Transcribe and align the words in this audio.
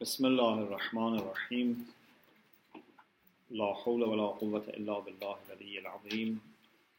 بسم 0.00 0.26
الله 0.26 0.54
الرحمن 0.58 1.18
الرحيم. 1.18 1.92
لا 3.50 3.74
حول 3.74 4.02
ولا 4.02 4.26
قوة 4.26 4.62
إلا 4.68 4.98
بالله 4.98 5.36
العلي 5.50 5.78
العظيم. 5.78 6.40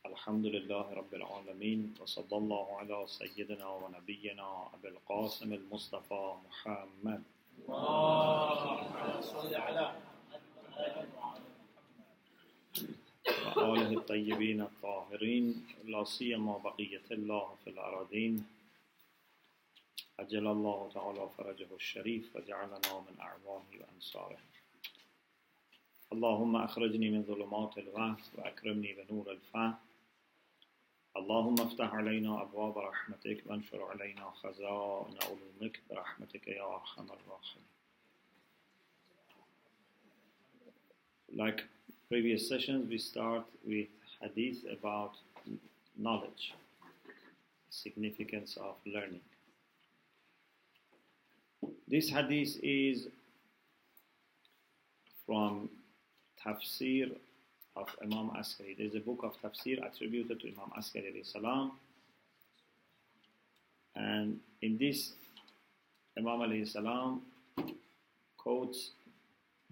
الحمد 0.05 0.45
لله 0.45 0.85
رب 0.93 1.13
العالمين 1.13 1.95
وصلى 2.01 2.37
الله 2.37 2.65
على 2.79 3.07
سيدنا 3.07 3.67
ونبينا 3.67 4.67
أبي 4.75 4.87
القاسم 4.87 5.53
المصطفى 5.53 6.33
محمد. 6.47 7.23
وآله 13.55 13.91
الطيبين 13.97 14.61
الطاهرين 14.61 15.67
لا 15.85 16.03
سيما 16.03 16.57
بقية 16.57 17.07
الله 17.11 17.45
في 17.63 17.69
الأراضين. 17.69 18.58
عجل 20.19 20.47
الله 20.47 20.91
تعالى 20.93 21.29
فرجه 21.37 21.75
الشريف 21.75 22.35
وجعلنا 22.35 22.99
من 23.07 23.19
أعوانه 23.19 23.71
وأنصاره. 23.79 24.37
اللهم 26.13 26.55
أخرجني 26.55 27.09
من 27.09 27.23
ظلمات 27.23 27.77
الوهم 27.77 28.17
وأكرمني 28.37 28.93
بنور 28.93 29.31
الفهم 29.31 29.75
اللهم 31.17 31.55
افتح 31.61 31.93
علينا 31.93 32.41
أبواب 32.41 32.77
رحمتك 32.77 33.43
وانشر 33.45 33.83
علينا 33.83 34.31
خزائن 34.31 35.15
علومك 35.23 35.79
برحمتك 35.89 36.47
يا 36.47 36.75
أرحم 36.75 37.05
الراحمين. 37.05 37.65
Like 41.31 41.63
previous 42.09 42.49
sessions, 42.49 42.89
we 42.89 42.97
start 42.97 43.45
with 43.63 43.87
hadith 44.21 44.65
about 44.77 45.13
knowledge, 45.97 46.53
significance 47.69 48.57
of 48.57 48.75
learning. 48.85 49.28
This 51.88 52.08
hadith 52.08 52.58
is 52.62 53.08
from 55.26 55.68
Tafsir 56.44 57.16
of 57.76 57.88
Imam 58.02 58.30
Askari. 58.38 58.74
There 58.76 58.86
is 58.86 58.94
a 58.94 59.00
book 59.00 59.20
of 59.22 59.34
Tafsir 59.42 59.84
attributed 59.86 60.40
to 60.40 60.48
Imam 60.48 60.70
Askari 60.76 61.22
salam. 61.24 61.72
And 63.96 64.40
in 64.62 64.76
this, 64.78 65.12
Imam 66.18 66.40
alayhi 66.40 66.68
salam 66.68 67.22
quotes 68.36 68.90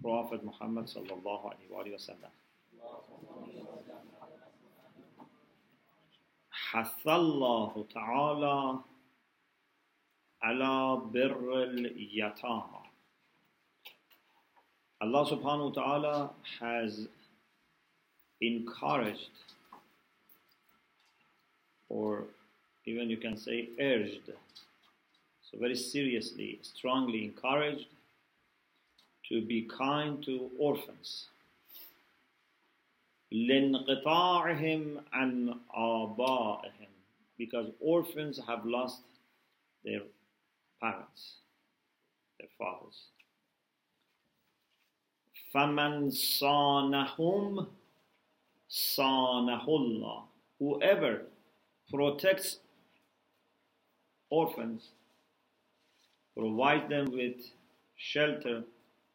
Prophet 0.01 0.43
Muhammad 0.43 0.85
sallallahu 0.85 1.53
alaihi 1.53 1.93
wasallam. 1.93 2.31
حث 6.73 7.05
الله 7.07 7.85
تعالى 7.93 8.79
على 10.41 11.01
بر 11.13 11.63
اليتامى. 11.63 12.83
Allah 15.01 15.25
subhanahu 15.25 15.75
wa 15.75 15.81
ta'ala 15.81 16.29
has 16.59 17.07
encouraged 18.41 19.29
or 21.89 22.23
even 22.85 23.09
you 23.09 23.17
can 23.17 23.37
say 23.37 23.69
urged 23.79 24.31
so 25.41 25.57
very 25.59 25.75
seriously 25.75 26.59
strongly 26.61 27.25
encouraged 27.25 27.87
to 29.29 29.41
be 29.41 29.63
kind 29.63 30.23
to 30.23 30.49
orphans 30.57 31.27
لانقطاعهم 33.31 35.03
عن 35.13 35.59
آبائهم 35.73 36.91
because 37.37 37.67
orphans 37.79 38.39
have 38.47 38.65
lost 38.65 39.01
their 39.83 40.01
parents 40.81 41.37
their 42.39 42.49
fathers 42.57 43.09
فمن 45.53 46.09
صانهم 46.09 47.67
صانه 48.69 49.67
الله 49.67 50.27
whoever 50.59 51.27
protects 51.89 52.59
orphans 54.29 54.89
provide 56.35 56.89
them 56.89 57.11
with 57.11 57.51
shelter 57.95 58.63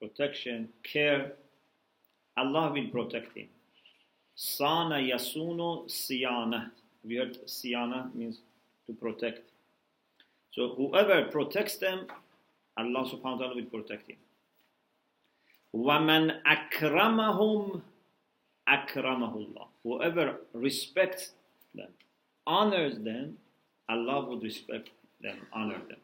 protection, 0.00 0.68
care, 0.82 1.32
Allah 2.36 2.72
will 2.72 2.88
protect 2.88 3.36
him. 3.36 3.48
Sana 4.34 4.96
yasuno 4.96 5.86
siyana. 5.88 6.70
We 7.04 7.16
heard 7.16 7.38
siyana 7.46 8.14
means 8.14 8.38
to 8.86 8.92
protect. 8.92 9.50
So 10.52 10.74
whoever 10.74 11.30
protects 11.30 11.76
them, 11.76 12.06
Allah 12.76 13.04
subhanahu 13.06 13.22
wa 13.22 13.36
ta'ala 13.38 13.54
will 13.54 13.64
protect 13.70 14.08
him. 14.08 14.16
وَمَنْ 15.74 16.42
أَكْرَمَهُمْ 16.46 17.82
أَكْرَمَهُ 18.68 19.32
اللَّهُ 19.36 19.66
Whoever 19.82 20.36
respects 20.52 21.32
them, 21.74 21.88
honors 22.46 22.98
them, 22.98 23.38
Allah 23.88 24.26
would 24.28 24.42
respect 24.42 24.90
them, 25.20 25.46
honor 25.52 25.80
them. 25.88 25.98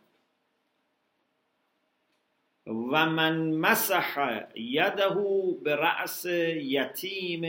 ومن 2.66 3.60
مسح 3.60 4.18
يده 4.56 5.16
برأس 5.62 6.26
يتيم 6.26 7.44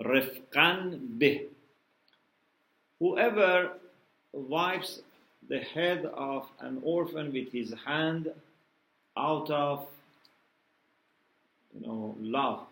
رفقا 0.00 0.98
به 1.18 1.48
Whoever 3.00 3.70
wipes 4.32 5.02
the 5.48 5.58
head 5.58 6.06
of 6.06 6.48
an 6.60 6.80
orphan 6.82 7.32
with 7.32 7.52
his 7.52 7.74
hand 7.86 8.30
out 9.16 9.50
of 9.50 9.86
you 11.74 11.86
know 11.86 12.16
love 12.20 12.66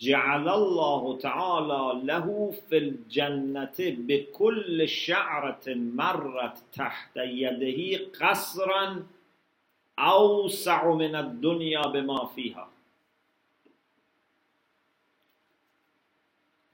جعل 0.00 0.48
الله 0.48 1.18
تعالى 1.18 2.00
له 2.04 2.54
في 2.70 2.78
الجنة 2.78 3.78
بكل 3.80 4.88
شعرة 4.88 5.66
مرت 5.68 6.58
تحت 6.72 7.16
يده 7.16 8.06
قصرا 8.20 9.06
أوسع 9.98 10.94
من 10.94 11.14
الدنيا 11.14 11.82
بما 11.82 12.26
فيها 12.26 12.68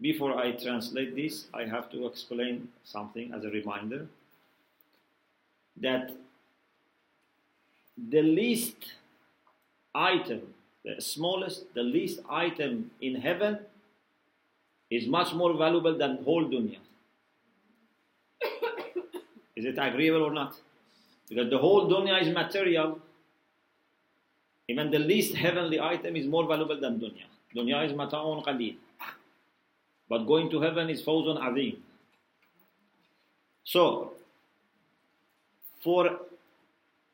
Before 0.02 0.38
I 0.38 0.52
translate 0.52 1.16
this, 1.16 1.48
I 1.54 1.66
have 1.66 1.90
to 1.92 2.08
explain 2.08 2.70
something 2.84 3.34
as 3.34 3.44
a 3.44 3.50
reminder 3.50 4.08
that 5.78 6.12
the 7.98 8.22
least 8.22 8.94
item 9.94 10.54
the 10.84 11.02
smallest, 11.02 11.74
the 11.74 11.84
least 11.84 12.20
item 12.30 12.92
in 13.02 13.16
heaven 13.16 13.60
is 14.90 15.08
much 15.08 15.34
more 15.34 15.54
valuable 15.58 15.98
than 15.98 16.24
whole 16.24 16.46
dunya. 16.46 16.80
is 19.56 19.66
it 19.66 19.78
agreeable 19.78 20.24
or 20.24 20.34
not? 20.34 20.56
Because 21.28 21.50
the 21.50 21.58
whole 21.58 21.90
dunya 21.90 22.22
is 22.22 22.34
material. 22.34 23.00
Even 24.68 24.90
the 24.90 25.00
least 25.00 25.36
heavenly 25.36 25.80
item 25.80 26.16
is 26.16 26.26
more 26.26 26.48
valuable 26.48 26.80
than 26.80 27.00
dunya. 27.00 27.26
Dunya 27.56 27.86
is 27.86 27.92
mata'un 27.92 28.44
qaleel. 28.44 28.76
But 30.10 30.26
going 30.26 30.50
to 30.50 30.62
heaven 30.62 30.90
is 30.90 31.02
fawzun 31.04 31.38
azim. 31.40 31.78
So, 33.64 34.14
for 35.82 36.20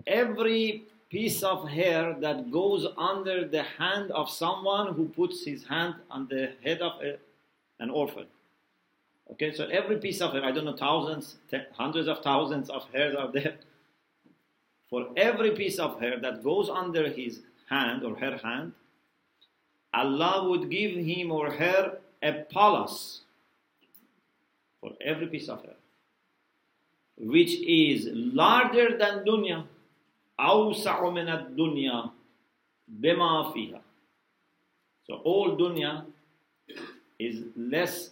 every 0.07 0.83
piece 1.09 1.43
of 1.43 1.67
hair 1.67 2.15
that 2.19 2.51
goes 2.51 2.87
under 2.97 3.47
the 3.47 3.63
hand 3.63 4.11
of 4.11 4.29
someone 4.29 4.93
who 4.93 5.07
puts 5.09 5.45
his 5.45 5.65
hand 5.65 5.95
on 6.09 6.27
the 6.27 6.51
head 6.63 6.81
of 6.81 6.93
a, 7.01 7.17
an 7.79 7.89
orphan. 7.89 8.25
Okay, 9.31 9.53
so 9.53 9.65
every 9.65 9.97
piece 9.97 10.21
of 10.21 10.33
hair, 10.33 10.43
I 10.43 10.51
don't 10.51 10.65
know, 10.65 10.75
thousands, 10.75 11.35
hundreds 11.73 12.07
of 12.07 12.21
thousands 12.23 12.69
of 12.69 12.85
hairs 12.93 13.15
are 13.15 13.31
there. 13.31 13.55
For 14.89 15.07
every 15.17 15.51
piece 15.51 15.79
of 15.79 15.99
hair 15.99 16.19
that 16.19 16.43
goes 16.43 16.69
under 16.69 17.09
his 17.09 17.41
hand 17.69 18.03
or 18.03 18.15
her 18.15 18.37
hand, 18.37 18.73
Allah 19.93 20.47
would 20.49 20.69
give 20.69 20.95
him 20.95 21.31
or 21.31 21.51
her 21.51 21.97
a 22.24 22.32
palace 22.52 23.20
for 24.80 24.92
every 25.00 25.26
piece 25.26 25.48
of 25.48 25.62
hair, 25.62 25.76
which 27.18 27.54
is 27.60 28.08
larger 28.12 28.96
than 28.96 29.24
dunya. 29.24 29.64
أوسع 30.40 31.10
من 31.10 31.28
الدنيا 31.28 32.10
بما 32.88 33.52
فيها. 33.52 33.80
So 35.06 35.16
all 35.16 35.56
dunya 35.56 36.04
is 37.18 37.42
less 37.56 38.10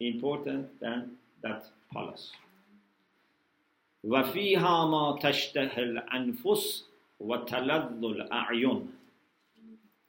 important 0.00 0.80
than 0.80 1.18
that 1.42 1.66
palace. 1.92 2.32
وفيها 4.04 4.86
ما 4.86 5.18
تشتهي 5.22 5.82
الأنفس 5.82 6.84
وتلذ 7.20 8.04
الأعين. 8.04 8.88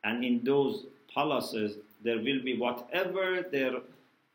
And 0.05 0.23
in 0.23 0.43
those 0.43 0.85
palaces 1.13 1.77
there 2.03 2.17
will 2.17 2.41
be 2.41 2.57
whatever 2.57 3.45
their 3.51 3.73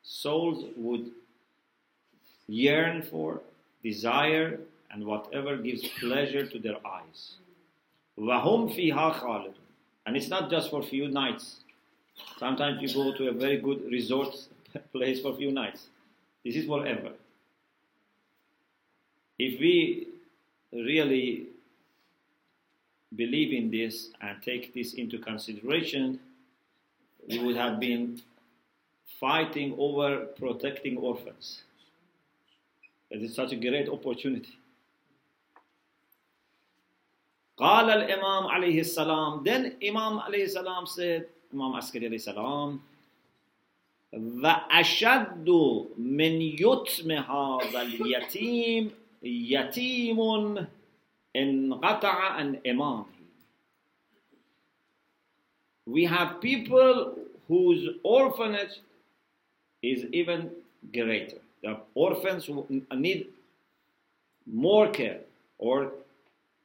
souls 0.02 0.64
would 0.76 1.10
yearn 2.46 3.02
for, 3.02 3.40
desire, 3.82 4.60
and 4.90 5.04
whatever 5.04 5.56
gives 5.56 5.86
pleasure 6.00 6.46
to 6.46 6.58
their 6.58 6.76
eyes. 6.86 7.34
وَهُمْ 8.18 8.74
فِيهَا 8.74 9.20
خَالِدٌ 9.20 9.54
And 10.06 10.16
it's 10.16 10.28
not 10.28 10.50
just 10.50 10.70
for 10.70 10.80
a 10.80 10.84
few 10.84 11.08
nights. 11.08 11.56
Sometimes 12.38 12.82
you 12.82 12.92
go 12.92 13.16
to 13.16 13.28
a 13.28 13.32
very 13.32 13.58
good 13.58 13.84
resort 13.90 14.34
place 14.92 15.20
for 15.20 15.32
a 15.32 15.36
few 15.36 15.52
nights. 15.52 15.86
This 16.44 16.56
is 16.56 16.66
forever. 16.66 17.12
If 19.38 19.60
we 19.60 20.08
really 20.72 21.46
believe 23.14 23.52
in 23.52 23.70
this 23.70 24.10
and 24.20 24.42
take 24.42 24.74
this 24.74 24.94
into 24.94 25.18
consideration, 25.18 26.20
we 27.28 27.38
would 27.38 27.56
have 27.56 27.78
been 27.78 28.20
fighting 29.20 29.74
over 29.78 30.26
protecting 30.38 30.96
orphans. 30.96 31.62
It 33.10 33.22
is 33.22 33.34
such 33.34 33.52
a 33.52 33.56
great 33.56 33.88
opportunity. 33.88 34.54
قال 37.58 37.90
الإمام 37.90 38.46
عليه 38.46 38.80
السلام 38.80 39.42
then 39.42 39.74
Imam 39.82 40.22
عليه 40.22 40.44
السلام 40.46 40.86
said 40.86 41.26
Imam 41.52 41.74
Askari 41.74 42.06
عليه 42.06 42.22
السلام 42.22 42.80
وأشد 44.12 45.48
من 45.98 46.32
يتم 46.42 47.10
هذا 47.12 47.82
اليتيم 47.82 48.90
يتيم 49.22 50.20
انقطع 51.36 52.14
عن 52.14 52.60
إمامه 52.66 53.11
we 55.85 56.05
have 56.05 56.39
people 56.41 57.15
whose 57.47 57.89
orphanage 58.03 58.79
is 59.81 60.05
even 60.11 60.51
greater. 60.93 61.37
The 61.61 61.77
orphans 61.93 62.45
who 62.45 62.65
need 62.95 63.27
more 64.45 64.89
care, 64.89 65.19
or 65.57 65.91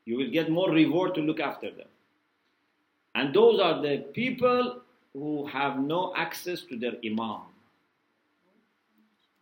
you 0.05 0.17
will 0.17 0.31
get 0.31 0.51
more 0.51 0.71
reward 0.71 1.15
to 1.15 1.21
look 1.21 1.41
after 1.41 1.71
them. 1.71 1.87
And 3.15 3.35
those 3.35 3.61
are 3.61 3.83
the 3.83 3.99
people 4.13 4.81
who 5.13 5.47
have 5.47 5.79
no 5.79 6.13
access 6.17 6.63
to 6.63 6.77
their 6.77 6.95
imam. 7.05 7.43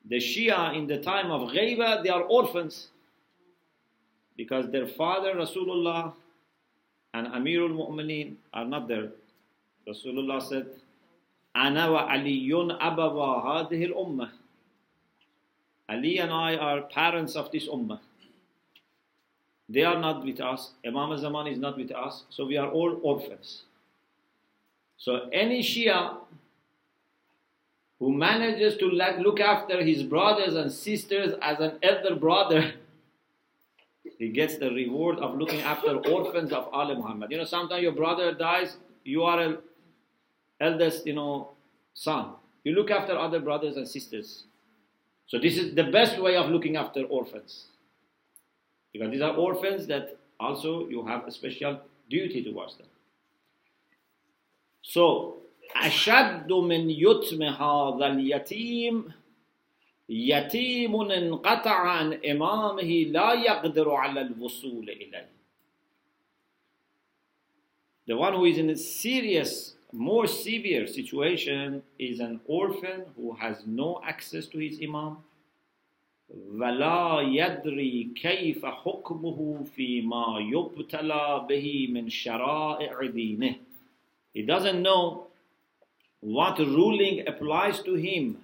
The 0.08 0.16
Shia 0.16 0.76
in 0.76 0.86
the 0.86 0.98
time 0.98 1.30
of 1.30 1.50
Ghaiba, 1.50 2.02
they 2.02 2.08
are 2.08 2.22
orphans 2.22 2.88
because 4.36 4.70
their 4.70 4.86
father 4.86 5.34
Rasulullah 5.34 6.12
and 7.14 7.26
Amirul 7.28 7.74
Mu'mineen 7.74 8.36
are 8.52 8.64
not 8.64 8.88
there. 8.88 9.10
Rasulullah 9.88 10.42
said, 10.42 10.66
Ana 11.54 11.90
wa 11.90 12.08
Aliyun 12.08 12.78
abawa 12.80 13.44
hadihil 13.44 13.94
ummah. 13.94 14.30
Ali 15.88 16.18
and 16.18 16.32
I 16.32 16.56
are 16.56 16.82
parents 16.82 17.36
of 17.36 17.50
this 17.52 17.68
ummah. 17.68 18.00
They 19.68 19.82
are 19.82 19.98
not 19.98 20.24
with 20.24 20.40
us. 20.40 20.72
Imam 20.84 21.16
Zaman 21.18 21.46
is 21.48 21.58
not 21.58 21.76
with 21.76 21.90
us. 21.92 22.24
So 22.30 22.46
we 22.46 22.56
are 22.56 22.68
all 22.68 23.00
orphans. 23.02 23.62
So 24.96 25.28
any 25.32 25.60
Shia 25.62 26.18
who 27.98 28.12
manages 28.12 28.76
to 28.76 28.86
look 28.86 29.40
after 29.40 29.82
his 29.82 30.02
brothers 30.02 30.54
and 30.54 30.70
sisters 30.70 31.34
as 31.40 31.60
an 31.60 31.78
elder 31.82 32.14
brother, 32.14 32.74
he 34.18 34.28
gets 34.28 34.58
the 34.58 34.70
reward 34.70 35.18
of 35.18 35.36
looking 35.38 35.60
after 35.60 35.96
orphans 35.96 36.52
of 36.52 36.68
Ali 36.72 36.94
Muhammad. 36.94 37.30
You 37.30 37.38
know, 37.38 37.44
sometimes 37.44 37.82
your 37.82 37.92
brother 37.92 38.34
dies, 38.34 38.76
you 39.04 39.22
are 39.22 39.40
an 39.40 39.58
eldest, 40.59 41.05
you 41.05 41.13
know, 41.13 41.51
son. 41.93 42.33
You 42.63 42.73
look 42.73 42.91
after 42.91 43.17
other 43.17 43.39
brothers 43.39 43.77
and 43.77 43.87
sisters. 43.87 44.43
So 45.27 45.39
this 45.39 45.57
is 45.57 45.75
the 45.75 45.85
best 45.85 46.21
way 46.21 46.35
of 46.35 46.49
looking 46.49 46.75
after 46.75 47.03
orphans. 47.03 47.65
Because 48.93 49.11
these 49.11 49.21
are 49.21 49.35
orphans 49.35 49.87
that 49.87 50.17
also 50.39 50.87
you 50.89 51.05
have 51.05 51.25
a 51.25 51.31
special 51.31 51.79
duty 52.09 52.43
towards 52.43 52.75
them. 52.75 52.87
So, 54.81 55.37
أشد 55.75 56.51
من 56.51 56.89
يتم 56.89 57.43
هذا 57.43 58.07
اليتيم 58.07 59.13
يتيم 60.09 61.11
انقطع 61.11 61.75
عن 61.75 62.13
إمامه 62.13 63.05
لا 63.11 63.33
يقدر 63.33 63.91
على 63.91 64.21
الوصول 64.21 64.89
إليه. 64.89 65.25
The 68.07 68.17
one 68.17 68.33
who 68.33 68.45
is 68.45 68.57
in 68.57 68.69
a 68.69 68.75
serious, 68.75 69.74
more 69.95 70.27
severe 70.27 70.87
situation 70.87 71.83
is 71.99 72.19
an 72.19 72.39
orphan 72.47 73.05
who 73.15 73.33
has 73.33 73.57
no 73.65 74.01
access 74.05 74.47
to 74.47 74.57
his 74.57 74.79
imam. 74.81 75.17
ولا 76.33 77.21
يدري 77.21 78.11
كيف 78.15 78.65
حكمه 78.65 79.65
فيما 79.75 80.39
يبتلى 80.39 81.45
به 81.49 81.87
من 81.91 82.09
شرائع 82.09 83.05
دينه. 83.05 83.55
He 84.33 84.41
doesn't 84.43 84.81
know 84.81 85.27
what 86.21 86.57
ruling 86.59 87.27
applies 87.27 87.81
to 87.81 87.95
him 87.95 88.37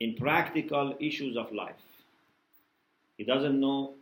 in 0.00 0.14
practical 0.14 0.94
issues 1.00 1.36
of 1.36 1.52
life. 1.52 1.86
He 3.16 3.24
doesn't 3.24 3.58
know 3.58 3.94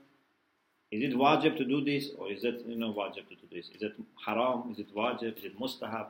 is 0.94 1.02
it 1.04 1.16
wajib 1.16 1.56
to 1.56 1.64
do 1.64 1.84
this 1.84 2.10
or 2.18 2.30
is 2.32 2.44
it 2.44 2.64
you 2.66 2.76
know 2.76 2.92
wajib 2.92 3.28
to 3.28 3.34
do 3.36 3.46
this? 3.52 3.70
Is 3.74 3.82
it 3.82 3.92
haram? 4.26 4.70
Is 4.72 4.78
it 4.78 4.94
wajib? 4.94 5.38
Is 5.38 5.44
it 5.44 5.58
mustahab? 5.58 6.08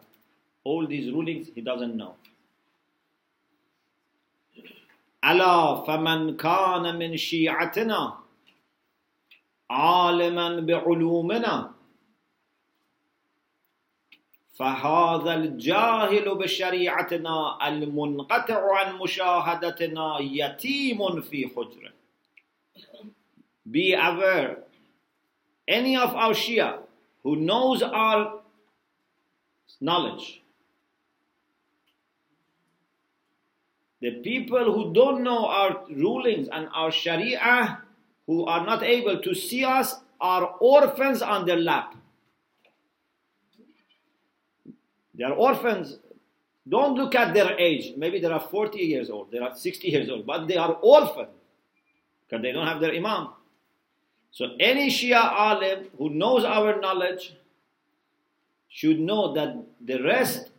All 0.65 0.87
these 0.87 1.13
rulings 1.13 1.49
he 1.55 1.61
doesn't 1.61 1.97
know. 1.97 2.15
ألا 5.25 5.85
فمن 5.87 6.37
كان 6.37 6.99
من 6.99 7.17
شيعتنا 7.17 8.19
عالما 9.71 10.61
بعلومنا 10.61 11.75
فهذا 14.61 15.35
الجاهل 15.35 16.35
بشريعتنا 16.35 17.69
المنقطع 17.69 18.77
عن 18.77 18.99
مشاهدتنا 18.99 20.19
يتيم 20.21 21.21
في 21.21 21.49
حجره 21.57 21.93
Be 23.71 23.95
aware, 23.95 24.64
any 25.68 25.96
of 25.98 26.16
our 26.16 26.34
Shia 26.34 26.80
who 27.24 27.36
knows 27.36 27.82
our 27.82 28.42
knowledge, 29.82 30.42
the 34.02 34.12
people 34.12 34.72
who 34.74 34.94
don't 34.94 35.24
know 35.24 35.48
our 35.48 35.86
rulings 35.90 36.48
and 36.52 36.68
our 36.74 36.92
Sharia, 36.92 37.82
who 38.28 38.46
are 38.46 38.66
not 38.66 38.84
able 38.84 39.22
to 39.22 39.34
see 39.34 39.64
us, 39.66 39.96
are 40.22 40.56
orphans 40.60 41.22
on 41.22 41.46
their 41.46 41.58
lap. 41.58 41.96
They 45.14 45.24
are 45.24 45.34
orphans. 45.34 45.98
Don't 46.68 46.96
look 46.96 47.16
at 47.16 47.34
their 47.34 47.58
age. 47.58 47.94
Maybe 47.96 48.20
they 48.20 48.28
are 48.28 48.40
40 48.40 48.80
years 48.80 49.10
old, 49.10 49.32
they 49.32 49.40
are 49.40 49.56
60 49.56 49.88
years 49.88 50.10
old, 50.10 50.26
but 50.26 50.48
they 50.48 50.58
are 50.58 50.74
orphans 50.82 51.30
because 52.28 52.42
they 52.42 52.52
don't 52.52 52.68
have 52.68 52.82
their 52.82 52.94
imam. 52.94 53.30
So 54.35 54.57
any 54.59 54.89
Shia 54.89 55.21
alim 55.21 55.89
who 55.99 56.11
knows 56.11 56.45
our 56.45 56.81
knowledge 56.81 57.35
should 58.69 59.01
know 59.01 59.35
that 59.35 59.57
the 59.81 60.03
rest 60.03 60.51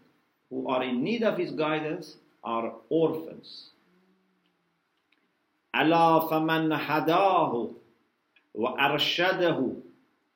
who 0.49 0.67
are 0.67 0.83
in 0.83 1.03
need 1.03 1.23
of 1.23 1.37
his 1.37 1.51
guidance 1.51 2.17
are 2.43 2.73
orphans. 2.89 3.71
ألا 5.75 6.19
فمن 6.19 6.73
هداه 6.73 7.71
وأرشده 8.53 9.69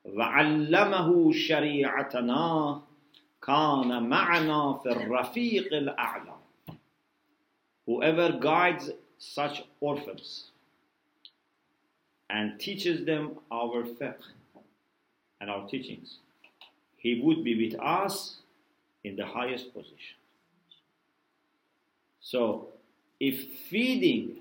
وعلمه 0.04 1.32
شريعتنا 1.32 2.80
كان 3.42 4.08
معنا 4.08 4.72
في 4.82 4.88
الرفيق 4.92 5.72
الأعلى 5.72 6.36
Whoever 7.86 8.32
guides 8.32 8.90
such 9.18 9.62
orphans 9.80 10.49
and 12.31 12.59
teaches 12.59 13.05
them 13.05 13.37
our 13.51 13.83
fiqh 13.83 14.15
and 15.41 15.49
our 15.49 15.67
teachings, 15.67 16.17
he 16.95 17.19
would 17.21 17.43
be 17.43 17.67
with 17.67 17.79
us 17.81 18.37
in 19.03 19.15
the 19.15 19.25
highest 19.25 19.73
position. 19.73 20.17
So, 22.21 22.69
if 23.19 23.57
feeding, 23.69 24.37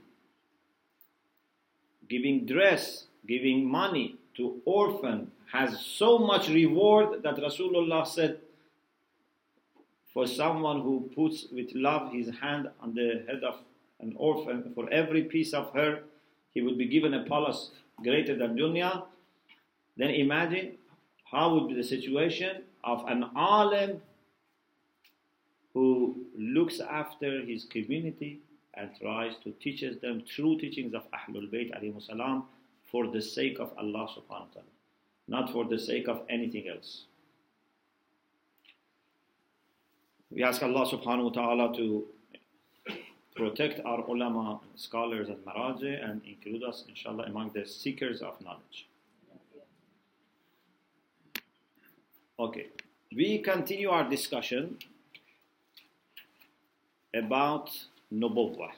giving 2.09 2.47
dress, 2.47 3.07
giving 3.27 3.69
money 3.69 4.17
to 4.37 4.61
orphan 4.65 5.33
has 5.53 5.81
so 5.81 6.19
much 6.19 6.49
reward 6.49 7.23
that 7.25 7.37
Rasulullah 7.37 8.07
said, 8.07 8.39
for 10.15 10.27
someone 10.27 10.81
who 10.83 11.11
puts 11.15 11.47
with 11.53 11.71
love 11.75 12.13
his 12.13 12.29
hand 12.41 12.69
on 12.81 12.95
the 12.95 13.25
head 13.27 13.43
of 13.43 13.57
an 14.01 14.15
orphan, 14.17 14.73
for 14.75 14.89
every 14.91 15.25
piece 15.25 15.53
of 15.53 15.73
her, 15.73 16.03
he 16.55 16.63
would 16.63 16.79
be 16.79 16.87
given 16.87 17.15
a 17.15 17.25
palace 17.25 17.71
greater 18.03 18.37
than 18.37 18.57
dunya. 18.57 19.05
Then 19.97 20.11
imagine 20.11 20.79
how 21.31 21.55
would 21.55 21.69
be 21.69 21.75
the 21.75 21.85
situation 21.85 22.63
of 22.83 23.05
an 23.07 23.25
alim 23.37 24.01
who 25.75 26.17
looks 26.37 26.81
after 26.81 27.45
his 27.45 27.65
community 27.65 28.41
and 28.75 28.91
tries 29.01 29.35
to 29.45 29.53
teach 29.61 29.85
them 30.01 30.23
true 30.27 30.59
teachings 30.59 30.95
of 30.95 31.03
Ahlul 31.13 31.51
Bayt 31.51 31.71
salam 32.03 32.45
for 32.91 33.07
the 33.09 33.21
sake 33.21 33.59
of 33.61 33.73
Allah 33.79 34.09
subhanahu 34.09 34.29
wa 34.29 34.55
ta'ala, 34.55 34.75
not 35.29 35.53
for 35.53 35.65
the 35.65 35.79
sake 35.79 36.09
of 36.09 36.23
anything 36.29 36.69
else. 36.69 37.05
We 40.31 40.43
ask 40.43 40.63
Allah 40.63 40.87
subhanahu 40.87 41.25
wa 41.25 41.31
ta'ala 41.31 41.77
to 41.77 42.07
protect 43.41 43.81
our 43.87 44.01
ulama, 44.07 44.61
scholars, 44.77 45.29
and 45.31 45.39
maraji, 45.47 45.93
and 46.05 46.21
include 46.27 46.63
us, 46.63 46.85
inshallah, 46.87 47.25
among 47.25 47.49
the 47.55 47.65
seekers 47.65 48.21
of 48.21 48.39
knowledge. 48.45 48.87
Okay, 52.39 52.67
we 53.17 53.39
continue 53.39 53.89
our 53.89 54.07
discussion 54.09 54.77
about 57.15 57.71
Nubuwwah. 58.13 58.73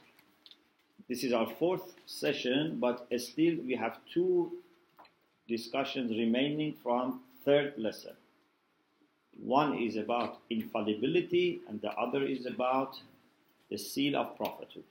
This 1.08 1.24
is 1.24 1.32
our 1.32 1.48
fourth 1.58 1.94
session, 2.06 2.78
but 2.78 3.08
still 3.18 3.56
we 3.66 3.74
have 3.74 3.98
two 4.14 4.52
discussions 5.48 6.12
remaining 6.12 6.74
from 6.84 7.20
third 7.44 7.74
lesson. 7.76 8.14
One 9.42 9.76
is 9.76 9.96
about 9.96 10.38
infallibility, 10.50 11.62
and 11.68 11.80
the 11.80 11.90
other 11.94 12.22
is 12.22 12.46
about 12.46 13.00
the 13.72 13.78
seal 13.78 14.16
of 14.16 14.36
prophethood. 14.36 14.84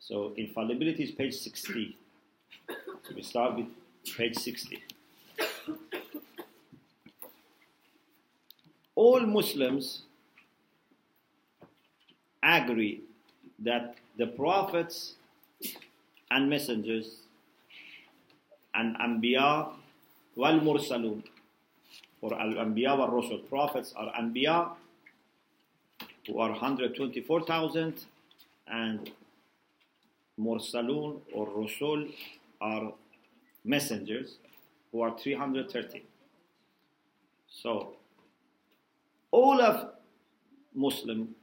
So, 0.00 0.32
infallibility 0.36 1.04
is 1.04 1.12
page 1.12 1.34
60. 1.34 1.96
So 2.68 3.14
we 3.14 3.22
start 3.22 3.54
with 3.54 3.66
page 4.16 4.36
60. 4.36 4.82
All 8.96 9.20
Muslims 9.20 10.02
agree 12.42 13.02
that 13.60 13.94
the 14.16 14.26
prophets 14.26 15.14
and 16.32 16.50
messengers 16.50 17.18
and 18.74 18.96
Anbiya 18.96 19.70
wal 20.34 20.58
Mursalun 20.58 21.22
or 22.20 22.34
Al 22.34 22.54
Anbiya 22.66 22.98
wal 22.98 23.10
Rusul. 23.10 23.48
Prophets 23.48 23.94
are 23.96 24.12
Anbiya 24.20 24.70
who 26.28 26.38
are 26.38 26.50
124,000 26.50 28.04
and 28.68 29.10
Mursalun 30.38 31.20
or 31.32 31.48
Rusul 31.48 32.12
are 32.60 32.92
messengers 33.64 34.36
who 34.92 35.00
are 35.00 35.18
330. 35.18 36.04
So, 37.48 37.96
all 39.30 39.60
of 39.60 39.90
Muslims, 40.74 41.34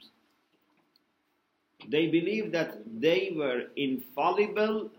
they 1.87 2.07
believe 2.07 2.51
that 2.51 2.77
they 2.99 3.33
were 3.35 3.63
infallible 3.75 4.91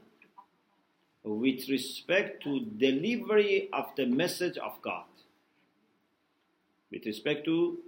with 1.24 1.68
respect 1.68 2.42
to 2.44 2.60
delivery 2.78 3.68
of 3.72 3.86
the 3.96 4.06
message 4.06 4.58
of 4.58 4.80
God 4.82 5.04
with 6.90 7.04
respect 7.04 7.44
to 7.46 7.78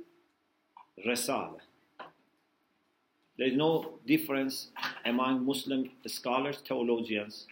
Risala. 1.06 1.60
There 3.38 3.46
is 3.46 3.54
no 3.54 3.94
difference 4.04 4.68
among 5.04 5.46
Muslim 5.46 5.90
scholars, 6.06 6.58
theologians, 6.66 7.46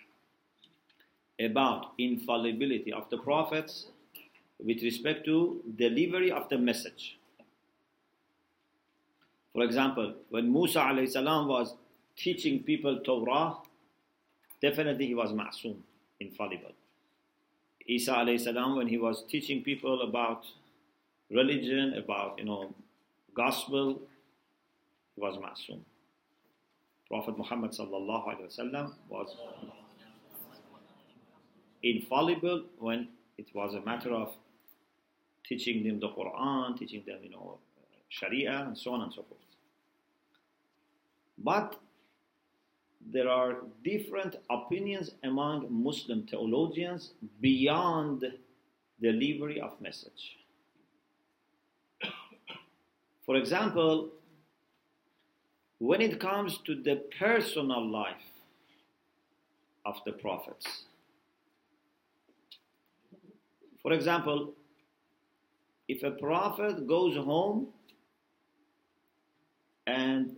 about 1.40 1.92
infallibility 1.96 2.92
of 2.92 3.08
the 3.08 3.18
prophets 3.18 3.86
with 4.58 4.82
respect 4.82 5.24
to 5.26 5.62
delivery 5.76 6.32
of 6.32 6.48
the 6.48 6.58
message. 6.58 7.18
For 9.52 9.62
example, 9.62 10.14
when 10.28 10.52
Musa 10.52 11.06
salam 11.06 11.46
was 11.46 11.76
teaching 12.16 12.62
people 12.64 12.98
Torah, 13.00 13.54
definitely 14.60 15.06
he 15.06 15.14
was 15.14 15.30
ma'soom, 15.30 15.76
infallible. 16.18 16.72
Isa 17.86 18.26
salam, 18.38 18.76
when 18.76 18.88
he 18.88 18.98
was 18.98 19.24
teaching 19.28 19.62
people 19.62 20.02
about 20.02 20.44
religion, 21.30 21.94
about 21.94 22.38
you 22.38 22.44
know 22.44 22.74
gospel, 23.34 24.00
was 25.16 25.36
ma'soom. 25.36 25.80
Prophet 27.08 27.38
Muhammad 27.38 27.70
wasallam 27.70 28.92
was 29.08 29.36
infallible 31.82 32.64
when 32.78 33.08
it 33.38 33.46
was 33.54 33.74
a 33.74 33.80
matter 33.82 34.12
of 34.12 34.34
teaching 35.48 35.84
them 35.84 36.00
the 36.00 36.08
Quran, 36.08 36.76
teaching 36.78 37.02
them 37.06 37.18
you 37.22 37.30
know 37.30 37.58
Sharia, 38.08 38.64
and 38.66 38.76
so 38.76 38.92
on 38.92 39.02
and 39.02 39.12
so 39.12 39.22
forth. 39.22 39.40
But 41.38 41.76
there 43.12 43.28
are 43.28 43.58
different 43.84 44.36
opinions 44.50 45.12
among 45.22 45.66
Muslim 45.70 46.26
theologians 46.26 47.12
beyond 47.40 48.24
delivery 49.00 49.60
of 49.60 49.80
message. 49.80 50.38
For 53.26 53.36
example, 53.36 54.10
when 55.78 56.00
it 56.00 56.18
comes 56.18 56.58
to 56.66 56.74
the 56.74 57.02
personal 57.18 57.86
life 57.86 58.30
of 59.84 59.96
the 60.04 60.12
prophets, 60.12 60.84
for 63.82 63.92
example, 63.92 64.52
if 65.88 66.02
a 66.02 66.10
prophet 66.10 66.86
goes 66.86 67.16
home 67.16 67.68
and 69.86 70.36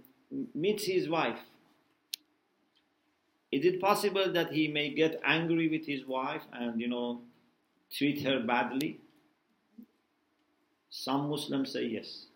meets 0.54 0.84
his 0.84 1.08
wife, 1.08 1.38
is 3.50 3.64
it 3.64 3.80
possible 3.80 4.30
that 4.30 4.52
he 4.52 4.68
may 4.68 4.90
get 4.92 5.20
angry 5.24 5.68
with 5.68 5.86
his 5.86 6.04
wife 6.04 6.42
and 6.52 6.78
you 6.80 6.88
know 6.88 7.22
treat 7.90 8.22
her 8.22 8.40
badly? 8.40 9.00
Some 10.90 11.30
Muslims 11.30 11.72
say 11.72 11.84
yes. 11.84 12.26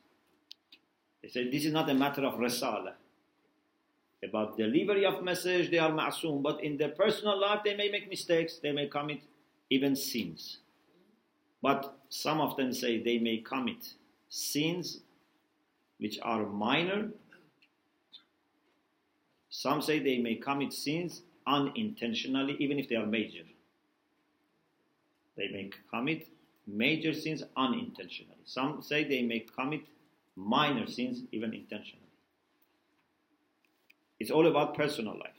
They 1.23 1.29
say 1.29 1.50
this 1.50 1.64
is 1.64 1.73
not 1.73 1.88
a 1.88 1.95
matter 1.95 2.25
of 2.25 2.35
risala. 2.35 2.95
About 4.25 4.57
delivery 4.57 5.05
of 5.05 5.23
message, 5.25 5.71
they 5.71 5.79
are 5.79 5.91
ma'soom, 5.91 6.43
but 6.43 6.62
in 6.62 6.76
their 6.76 6.91
personal 6.91 7.41
life, 7.41 7.61
they 7.64 7.76
may 7.76 7.91
make 7.91 8.09
mistakes, 8.09 8.59
they 8.62 8.71
may 8.71 8.87
commit 8.87 9.21
even 9.69 9.97
sins. 9.97 10.59
But 11.61 11.97
some 12.09 12.41
of 12.41 12.57
them 12.57 12.73
say 12.73 13.02
they 13.02 13.19
may 13.19 13.38
commit 13.38 13.95
sins 14.29 15.00
which 15.99 16.19
are 16.23 16.47
minor. 16.47 17.11
Some 19.50 19.83
say 19.83 19.99
they 19.99 20.19
may 20.19 20.37
commit 20.37 20.73
sins 20.73 21.23
unintentionally, 21.47 22.57
even 22.59 22.79
if 22.79 22.88
they 22.88 22.97
are 22.97 23.07
major. 23.07 23.45
They 25.37 25.49
may 25.49 25.71
commit 25.91 26.29
major 26.67 27.12
sins 27.12 27.43
unintentionally. 27.57 28.43
Some 28.45 28.83
say 28.83 29.05
they 29.05 29.23
may 29.23 29.41
commit 29.41 29.83
minor 30.36 30.86
sins, 30.86 31.22
even 31.32 31.52
intentionally. 31.54 32.02
It's 34.18 34.30
all 34.30 34.46
about 34.46 34.74
personal 34.74 35.14
life. 35.18 35.30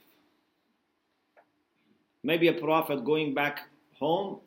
Maybe 2.22 2.48
a 2.48 2.52
prophet 2.52 3.04
going 3.04 3.34
back 3.34 3.68
home, 3.98 4.40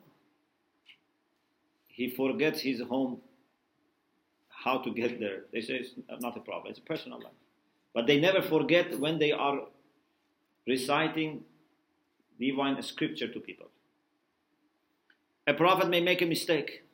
he 1.88 2.10
forgets 2.10 2.60
his 2.60 2.80
home, 2.80 3.20
how 4.48 4.78
to 4.78 4.92
get 4.92 5.20
there. 5.20 5.44
They 5.52 5.60
say 5.60 5.74
it's 5.74 5.92
not 6.20 6.36
a 6.36 6.40
problem, 6.40 6.70
it's 6.70 6.78
a 6.78 6.82
personal 6.82 7.18
life. 7.20 7.32
But 7.94 8.06
they 8.06 8.20
never 8.20 8.42
forget 8.42 8.98
when 8.98 9.18
they 9.18 9.32
are 9.32 9.60
reciting 10.66 11.44
divine 12.38 12.80
scripture 12.82 13.28
to 13.28 13.40
people. 13.40 13.66
A 15.46 15.54
prophet 15.54 15.88
may 15.88 16.00
make 16.00 16.20
a 16.22 16.26
mistake. 16.26 16.84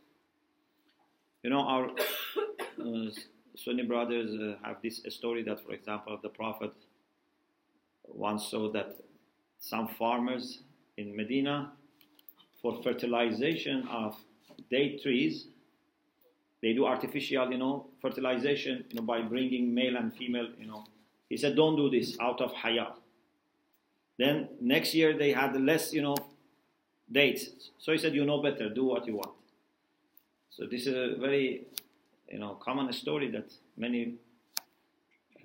You 1.43 1.51
know, 1.51 1.61
our 1.61 1.91
uh, 2.81 3.11
Sunni 3.57 3.85
brothers 3.85 4.35
uh, 4.35 4.57
have 4.67 4.79
this 4.83 5.01
story 5.09 5.43
that, 5.45 5.65
for 5.65 5.73
example, 5.73 6.19
the 6.23 6.29
Prophet 6.29 6.73
once 8.07 8.49
saw 8.49 8.71
that 8.73 8.97
some 9.59 9.89
farmers 9.89 10.61
in 10.97 11.17
Medina, 11.17 11.73
for 12.61 12.83
fertilization 12.83 13.87
of 13.89 14.17
date 14.71 15.03
trees, 15.03 15.47
they 16.63 16.73
do 16.73 16.87
artificial, 16.87 17.51
you 17.51 17.59
know, 17.59 17.87
fertilization, 18.01 18.85
you 18.89 18.97
know, 18.97 19.03
by 19.03 19.21
bringing 19.21 19.75
male 19.75 19.97
and 19.97 20.15
female, 20.15 20.49
you 20.59 20.67
know. 20.67 20.85
He 21.29 21.37
said, 21.37 21.57
don't 21.57 21.77
do 21.77 21.91
this 21.91 22.17
out 22.21 22.41
of 22.41 22.53
haya. 22.53 22.89
Then 24.19 24.49
next 24.61 24.95
year 24.95 25.17
they 25.17 25.33
had 25.33 25.61
less, 25.61 25.93
you 25.93 26.03
know, 26.03 26.17
dates. 27.11 27.51
So 27.79 27.93
he 27.93 27.99
said, 27.99 28.15
you 28.15 28.25
know 28.25 28.41
better, 28.43 28.69
do 28.69 28.85
what 28.85 29.07
you 29.07 29.17
want. 29.17 29.33
So 30.51 30.67
this 30.67 30.87
is 30.87 30.95
a 30.95 31.21
very 31.21 31.67
you 32.31 32.39
know, 32.39 32.55
common 32.55 32.93
story 32.93 33.31
that 33.31 33.53
many 33.77 34.15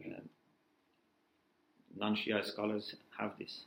uh, 0.06 0.20
non-Shia 1.98 2.46
scholars 2.46 2.96
have 3.18 3.34
this. 3.38 3.62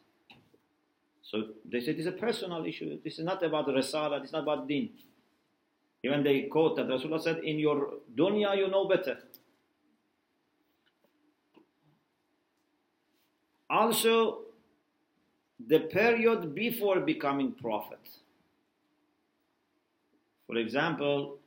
So 1.23 1.45
they 1.65 1.81
say 1.81 1.93
it's 1.93 2.07
a 2.07 2.13
personal 2.13 2.65
issue. 2.65 2.99
This 3.03 3.19
is 3.19 3.25
not 3.25 3.43
about 3.43 3.67
Risala, 3.69 4.21
this 4.21 4.29
is 4.29 4.33
not 4.33 4.43
about 4.43 4.69
Deen. 4.69 4.91
Even 6.03 6.23
they 6.23 6.43
quote 6.43 6.77
that 6.77 6.89
Rasulullah 6.89 7.23
said, 7.23 7.39
In 7.45 7.59
your 7.59 7.95
dunya, 8.15 8.57
you 8.57 8.69
know 8.69 8.87
better. 8.89 9.19
Also, 13.71 14.41
the 15.67 15.81
period 15.81 16.55
before 16.55 17.01
becoming 17.01 17.53
prophet. 17.53 18.01
For 20.47 20.57
example, 20.57 21.39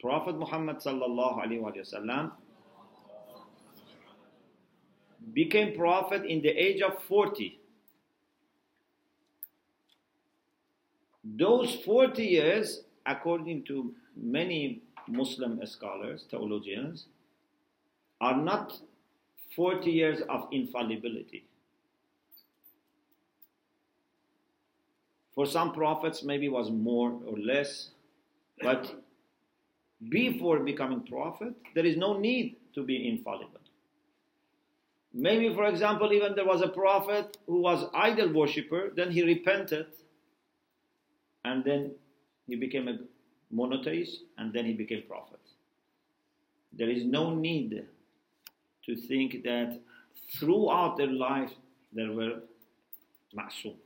Prophet 0.00 0.36
Muhammad 0.36 0.76
sallallahu 0.76 1.42
alaihi 1.42 1.60
wasallam 1.60 2.32
became 5.32 5.76
prophet 5.76 6.24
in 6.24 6.42
the 6.42 6.50
age 6.50 6.82
of 6.82 7.02
40. 7.04 7.58
Those 11.24 11.74
40 11.84 12.24
years, 12.24 12.82
according 13.04 13.64
to 13.64 13.94
many 14.16 14.82
Muslim 15.08 15.60
scholars, 15.66 16.24
theologians, 16.30 17.06
are 18.20 18.36
not 18.36 18.78
40 19.54 19.90
years 19.90 20.20
of 20.28 20.48
infallibility. 20.52 21.44
For 25.34 25.46
some 25.46 25.72
prophets, 25.72 26.22
maybe 26.22 26.48
was 26.48 26.70
more 26.70 27.10
or 27.26 27.38
less, 27.38 27.90
but 28.62 29.05
before 30.08 30.60
becoming 30.60 31.00
prophet, 31.00 31.54
there 31.74 31.86
is 31.86 31.96
no 31.96 32.18
need 32.18 32.56
to 32.74 32.82
be 32.82 33.08
infallible. 33.08 33.60
Maybe, 35.12 35.52
for 35.54 35.64
example, 35.66 36.12
even 36.12 36.34
there 36.34 36.44
was 36.44 36.60
a 36.60 36.68
prophet 36.68 37.38
who 37.46 37.60
was 37.60 37.88
idol 37.94 38.32
worshipper, 38.32 38.92
then 38.94 39.10
he 39.10 39.22
repented, 39.22 39.86
and 41.44 41.64
then 41.64 41.92
he 42.46 42.56
became 42.56 42.88
a 42.88 42.98
monotheist, 43.50 44.22
and 44.36 44.52
then 44.52 44.66
he 44.66 44.74
became 44.74 45.02
prophet. 45.08 45.40
There 46.72 46.90
is 46.90 47.04
no 47.04 47.34
need 47.34 47.86
to 48.84 48.96
think 48.96 49.42
that 49.44 49.80
throughout 50.38 50.98
their 50.98 51.06
life 51.06 51.52
there 51.92 52.12
were 52.12 52.40
ma'soom. 53.34 53.76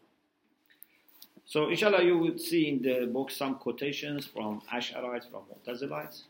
So, 1.50 1.68
inshallah, 1.68 2.04
you 2.04 2.16
would 2.16 2.40
see 2.40 2.68
in 2.68 2.80
the 2.80 3.06
book 3.06 3.28
some 3.32 3.56
quotations 3.56 4.24
from 4.24 4.62
Ash'arites, 4.72 5.28
from 5.28 5.42
Mu'tazilites. 5.50 6.22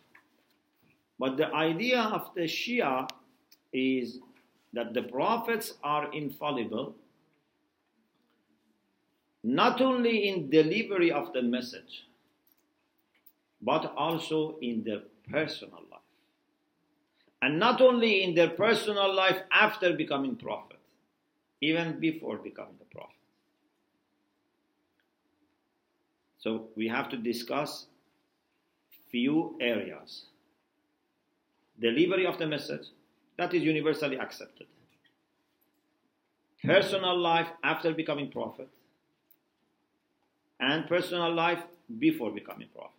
But 1.18 1.36
the 1.36 1.52
idea 1.54 2.00
of 2.00 2.30
the 2.34 2.44
Shia 2.44 3.06
is 3.70 4.20
that 4.72 4.94
the 4.94 5.02
prophets 5.02 5.74
are 5.84 6.10
infallible 6.14 6.94
not 9.44 9.82
only 9.82 10.26
in 10.26 10.48
delivery 10.48 11.12
of 11.12 11.34
the 11.34 11.42
message, 11.42 12.06
but 13.60 13.92
also 13.98 14.56
in 14.62 14.84
their 14.84 15.02
personal 15.30 15.82
life. 15.90 16.00
And 17.42 17.58
not 17.58 17.82
only 17.82 18.22
in 18.24 18.34
their 18.34 18.48
personal 18.48 19.14
life 19.14 19.42
after 19.52 19.92
becoming 19.92 20.36
prophet, 20.36 20.78
even 21.60 22.00
before 22.00 22.38
becoming 22.38 22.76
the 22.78 22.86
prophet. 22.86 23.19
So 26.40 26.68
we 26.74 26.88
have 26.88 27.08
to 27.10 27.16
discuss 27.16 27.86
few 29.10 29.56
areas. 29.60 30.24
Delivery 31.78 32.26
of 32.26 32.38
the 32.38 32.46
message, 32.46 32.86
that 33.36 33.54
is 33.54 33.62
universally 33.62 34.18
accepted. 34.18 34.66
Hmm. 36.62 36.68
Personal 36.68 37.18
life 37.18 37.48
after 37.62 37.92
becoming 37.92 38.30
prophet, 38.30 38.68
and 40.58 40.86
personal 40.88 41.32
life 41.32 41.62
before 41.98 42.30
becoming 42.30 42.68
prophet. 42.74 42.94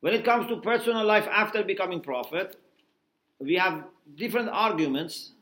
When 0.00 0.14
it 0.14 0.24
comes 0.24 0.46
to 0.48 0.56
personal 0.60 1.04
life 1.04 1.26
after 1.30 1.62
becoming 1.64 2.00
prophet, 2.00 2.56
we 3.38 3.54
have 3.54 3.84
different 4.14 4.48
arguments. 4.48 5.32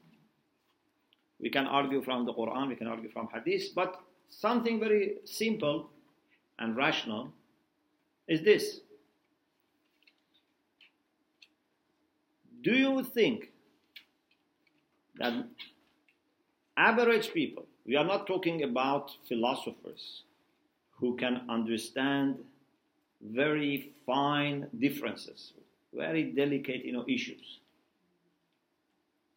We 1.38 1.50
can 1.50 1.66
argue 1.66 2.02
from 2.02 2.24
the 2.24 2.32
Quran, 2.32 2.68
we 2.68 2.76
can 2.76 2.86
argue 2.86 3.10
from 3.10 3.28
Hadith, 3.32 3.74
but 3.74 4.00
something 4.28 4.80
very 4.80 5.16
simple 5.24 5.90
and 6.58 6.76
rational 6.76 7.32
is 8.28 8.42
this. 8.42 8.80
Do 12.62 12.72
you 12.72 13.04
think 13.04 13.52
that 15.18 15.32
average 16.76 17.32
people, 17.32 17.66
we 17.86 17.96
are 17.96 18.04
not 18.04 18.26
talking 18.26 18.62
about 18.62 19.12
philosophers 19.28 20.22
who 20.98 21.16
can 21.16 21.42
understand 21.48 22.38
very 23.22 23.92
fine 24.04 24.66
differences, 24.78 25.52
very 25.94 26.24
delicate 26.24 26.84
you 26.84 26.92
know, 26.92 27.04
issues. 27.08 27.60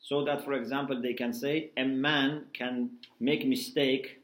So 0.02 0.24
that, 0.26 0.44
for 0.44 0.54
example, 0.54 1.02
they 1.02 1.14
can 1.14 1.34
say 1.34 1.70
a 1.78 1.86
man 1.86 2.46
can 2.54 2.92
make 3.20 3.46
mistake 3.46 4.19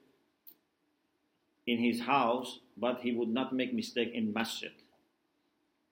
in 1.67 1.77
his 1.77 2.01
house, 2.01 2.59
but 2.77 2.99
he 3.01 3.11
would 3.11 3.29
not 3.29 3.53
make 3.53 3.73
mistake 3.73 4.11
in 4.13 4.33
masjid. 4.33 4.71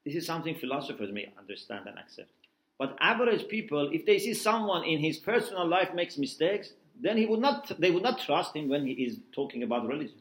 This 0.05 0.15
is 0.15 0.25
something 0.25 0.55
philosophers 0.55 1.11
may 1.11 1.31
understand 1.37 1.87
and 1.87 1.97
accept. 1.97 2.29
But 2.77 2.97
average 2.99 3.47
people, 3.47 3.89
if 3.93 4.05
they 4.05 4.19
see 4.19 4.33
someone 4.33 4.83
in 4.83 4.99
his 4.99 5.17
personal 5.17 5.67
life 5.67 5.93
makes 5.93 6.17
mistakes, 6.17 6.73
then 6.99 7.17
he 7.17 7.25
would 7.25 7.39
not, 7.39 7.71
they 7.79 7.91
would 7.91 8.03
not 8.03 8.19
trust 8.19 8.55
him 8.55 8.69
when 8.69 8.85
he 8.85 8.93
is 8.93 9.19
talking 9.33 9.63
about 9.63 9.87
religion. 9.87 10.17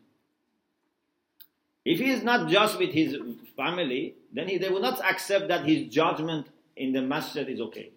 If 1.85 1.99
he 1.99 2.11
is 2.11 2.23
not 2.23 2.49
just 2.49 2.79
with 2.79 2.91
his 2.91 3.17
family, 3.57 4.15
then 4.33 4.49
he, 4.49 4.59
they 4.59 4.69
will 4.69 4.81
not 4.81 5.01
accept 5.05 5.49
that 5.49 5.67
his 5.67 5.89
judgment 5.93 6.47
in 6.77 6.93
the 6.93 7.03
masjid 7.03 7.49
is 7.49 7.61
okay. 7.61 7.91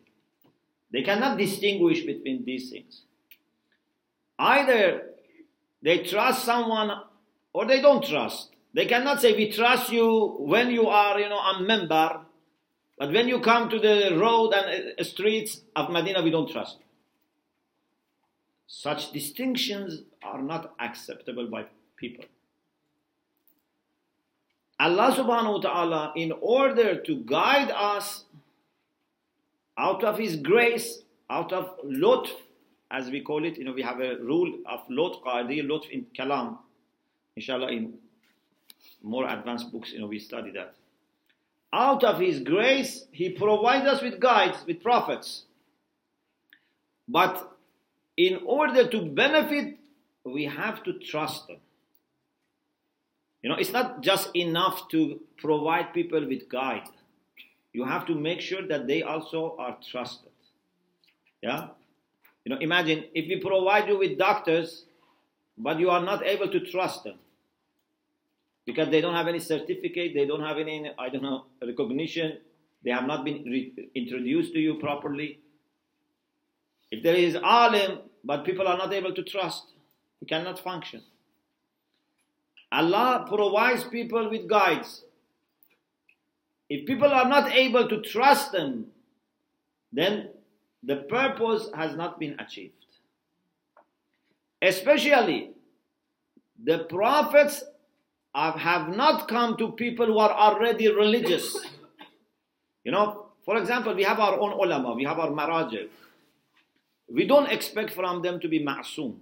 They 0.92 1.04
cannot 1.04 1.38
distinguish 1.38 2.04
between 2.04 2.46
these 2.46 2.72
things. 2.72 3.02
Either 4.40 5.10
they 5.82 6.00
trust 6.00 6.44
someone 6.44 6.92
or 7.56 7.66
they 7.66 7.80
don't 7.80 8.04
trust. 8.04 8.50
They 8.74 8.86
cannot 8.86 9.22
say, 9.22 9.34
We 9.34 9.50
trust 9.50 9.90
you 9.90 10.36
when 10.40 10.72
you 10.72 10.88
are, 10.88 11.18
you 11.18 11.30
know, 11.30 11.40
a 11.40 11.54
minbar, 11.62 12.20
but 12.98 13.14
when 13.14 13.30
you 13.30 13.40
come 13.40 13.70
to 13.70 13.80
the 13.80 14.18
road 14.20 14.52
and 14.52 15.00
uh, 15.00 15.04
streets 15.06 15.62
of 15.74 15.90
Medina, 15.90 16.22
we 16.22 16.32
don't 16.32 16.52
trust. 16.52 16.80
Such 18.68 19.14
distinctions 19.14 20.02
are 20.22 20.42
not 20.42 20.74
acceptable 20.82 21.48
by 21.48 21.66
people. 21.96 22.26
Allah 24.78 25.16
subhanahu 25.18 25.54
wa 25.54 25.62
ta'ala, 25.62 26.14
in 26.18 26.34
order 26.42 27.00
to 27.04 27.16
guide 27.16 27.72
us 27.72 28.26
out 29.78 30.04
of 30.04 30.18
His 30.18 30.36
grace, 30.36 31.04
out 31.30 31.54
of 31.54 31.80
lutf, 31.86 32.32
as 32.92 33.10
we 33.10 33.22
call 33.22 33.46
it, 33.46 33.58
you 33.58 33.64
know, 33.64 33.72
we 33.72 33.82
have 33.82 34.02
a 34.02 34.18
rule 34.18 34.54
of 34.70 34.82
lutf, 34.90 35.24
qadi, 35.24 35.66
lutf 35.66 35.90
in 35.90 36.06
kalam, 36.18 36.58
Inshallah, 37.36 37.70
in 37.70 37.94
more 39.04 39.28
advanced 39.28 39.72
books, 39.72 39.92
you 39.92 40.00
know, 40.00 40.08
we 40.08 40.20
study 40.20 40.52
that. 40.52 40.76
Out 41.74 42.04
of 42.04 42.20
His 42.20 42.40
grace, 42.40 43.06
He 43.12 43.30
provides 43.30 43.86
us 43.88 44.02
with 44.02 44.20
guides, 44.20 44.58
with 44.66 44.82
prophets. 44.82 45.44
But 47.08 47.52
in 48.18 48.40
order 48.46 48.88
to 48.88 49.02
benefit, 49.02 49.78
we 50.24 50.46
have 50.46 50.84
to 50.84 50.94
trust 50.94 51.48
them. 51.48 51.58
You 53.44 53.50
know, 53.50 53.58
it's 53.58 53.72
not 53.72 54.02
just 54.02 54.36
enough 54.36 54.88
to 54.90 55.20
provide 55.38 55.94
people 55.94 56.28
with 56.28 56.50
guide. 56.50 56.88
You 57.74 57.84
have 57.84 58.08
to 58.08 58.16
make 58.16 58.42
sure 58.42 58.66
that 58.68 58.88
they 58.88 59.04
also 59.04 59.56
are 59.60 59.78
trusted. 59.92 60.32
Yeah? 61.44 61.68
You 62.44 62.56
know, 62.56 62.60
imagine 62.60 63.04
if 63.14 63.28
we 63.28 63.40
provide 63.40 63.88
you 63.88 64.00
with 64.00 64.18
doctors, 64.18 64.86
but 65.58 65.80
you 65.80 65.90
are 65.90 66.02
not 66.02 66.26
able 66.26 66.48
to 66.48 66.60
trust 66.60 67.04
them 67.04 67.20
because 68.66 68.90
they 68.90 69.02
don't 69.02 69.14
have 69.14 69.28
any 69.28 69.40
certificate, 69.40 70.14
they 70.14 70.26
don't 70.26 70.42
have 70.42 70.58
any, 70.58 70.92
I 70.98 71.10
don't 71.10 71.22
know, 71.22 71.46
recognition, 71.62 72.40
they 72.84 72.92
have 72.92 73.06
not 73.06 73.24
been 73.24 73.44
re- 73.46 73.90
introduced 73.94 74.54
to 74.54 74.60
you 74.60 74.76
properly. 74.76 75.40
If 76.92 77.04
there 77.04 77.16
is 77.16 77.36
alim, 77.36 78.00
but 78.24 78.44
people 78.46 78.68
are 78.68 78.78
not 78.78 78.94
able 78.94 79.14
to 79.14 79.24
trust, 79.24 79.74
he 80.20 80.26
cannot 80.26 80.60
function. 80.60 81.02
Allah 82.72 83.26
provides 83.28 83.84
people 83.84 84.30
with 84.30 84.48
guides. 84.48 85.04
If 86.70 86.86
people 86.88 87.12
are 87.12 87.30
not 87.30 87.52
able 87.52 87.88
to 87.88 88.02
trust 88.02 88.52
them, 88.52 88.88
then 89.94 90.30
the 90.84 90.98
purpose 90.98 91.70
has 91.76 91.96
not 91.96 92.20
been 92.20 92.40
achieved. 92.40 92.74
Especially 94.62 95.52
the 96.64 96.80
prophets 96.80 97.64
have 98.36 98.90
not 98.96 99.28
come 99.28 99.56
to 99.58 99.72
people 99.72 100.06
who 100.08 100.18
are 100.18 100.32
already 100.32 100.92
religious. 100.92 101.58
You 102.84 102.92
know, 102.92 103.28
for 103.46 103.58
example, 103.58 103.96
we 103.96 104.04
have 104.04 104.20
our 104.20 104.40
own 104.40 104.52
ulama, 104.52 104.94
we 104.94 105.06
have 105.06 105.20
our 105.20 105.30
marajih. 105.30 105.88
We 107.08 107.26
don't 107.26 107.50
expect 107.50 107.94
from 107.94 108.22
them 108.22 108.40
to 108.40 108.48
be 108.48 108.60
ma'soom. 108.66 109.18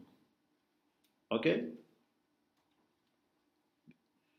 Okay? 1.31 1.65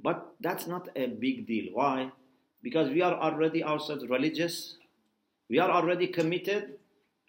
But 0.00 0.34
that's 0.40 0.66
not 0.66 0.88
a 0.96 1.06
big 1.06 1.46
deal. 1.46 1.72
Why? 1.72 2.10
Because 2.62 2.90
we 2.90 3.00
are 3.02 3.14
already 3.14 3.62
ourselves 3.62 4.06
religious, 4.08 4.76
we 5.48 5.58
are 5.58 5.70
already 5.70 6.08
committed, 6.08 6.78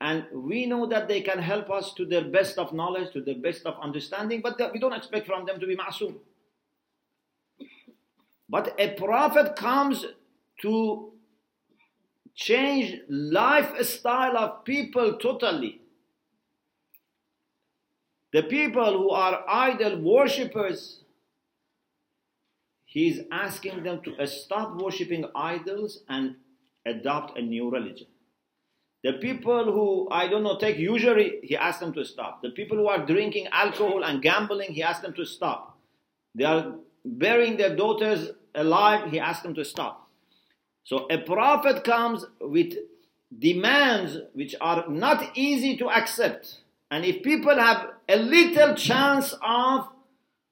and 0.02 0.26
we 0.34 0.66
know 0.66 0.88
that 0.88 1.08
they 1.08 1.22
can 1.22 1.40
help 1.40 1.70
us 1.70 1.94
to 1.94 2.06
their 2.06 2.24
best 2.24 2.58
of 2.58 2.74
knowledge, 2.74 3.14
to 3.14 3.22
their 3.22 3.38
best 3.38 3.66
of 3.66 3.78
understanding, 3.80 4.42
but 4.42 4.60
we 4.74 4.80
don't 4.80 4.94
expect 4.94 5.28
from 5.28 5.46
them 5.46 5.60
to 5.60 5.68
be 5.68 5.76
ma'soom. 5.76 6.16
But 8.50 8.76
a 8.80 8.92
prophet 8.92 9.56
comes 9.56 10.06
to 10.62 11.12
change 12.36 13.02
lifestyle 13.10 14.38
of 14.38 14.66
people 14.66 15.18
totally. 15.18 15.82
The 18.34 18.44
people 18.44 18.98
who 18.98 19.10
are 19.12 19.44
idol 19.48 20.02
worshippers, 20.02 21.00
he 22.86 23.08
is 23.08 23.22
asking 23.32 23.84
them 23.84 24.02
to 24.04 24.28
stop 24.28 24.76
worshipping 24.82 25.26
idols 25.36 26.02
and 26.10 26.36
adopt 26.86 27.38
a 27.38 27.42
new 27.42 27.70
religion. 27.70 28.08
The 29.04 29.14
people 29.14 29.72
who, 29.72 30.08
I 30.12 30.28
don't 30.28 30.44
know, 30.44 30.58
take 30.58 30.78
usury, 30.78 31.40
he 31.44 31.56
asks 31.56 31.80
them 31.80 31.94
to 31.94 32.04
stop. 32.04 32.42
The 32.42 32.50
people 32.50 32.78
who 32.78 32.88
are 32.88 33.06
drinking 33.06 33.48
alcohol 33.52 34.04
and 34.04 34.22
gambling, 34.22 34.74
he 34.74 34.84
asks 34.84 35.02
them 35.04 35.14
to 35.14 35.26
stop. 35.26 35.78
They 36.34 36.44
are 36.44 36.76
burying 37.06 37.58
their 37.58 37.76
daughters 37.76 38.32
alive, 38.54 39.12
he 39.12 39.20
asked 39.20 39.44
them 39.44 39.54
to 39.56 39.64
stop. 39.64 40.10
So 40.84 41.08
a 41.10 41.18
prophet 41.20 41.84
comes 41.84 42.26
with 42.42 42.74
demands 43.38 44.18
which 44.34 44.56
are 44.62 44.86
not 44.88 45.38
easy 45.38 45.78
to 45.78 45.90
accept. 45.90 46.60
And 46.92 47.04
if 47.06 47.24
people 47.24 47.56
have 47.58 47.92
a 48.08 48.18
little 48.18 48.76
chance 48.76 49.34
of 49.42 49.88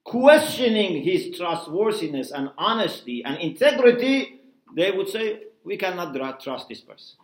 questioning 0.02 1.02
his 1.02 1.36
trustworthiness 1.36 2.30
and 2.30 2.50
honesty 2.58 3.24
and 3.24 3.38
integrity, 3.38 4.40
they 4.74 4.90
would 4.90 5.08
say, 5.08 5.44
We 5.64 5.76
cannot 5.76 6.12
trust 6.42 6.68
this 6.68 6.80
person. 6.80 7.16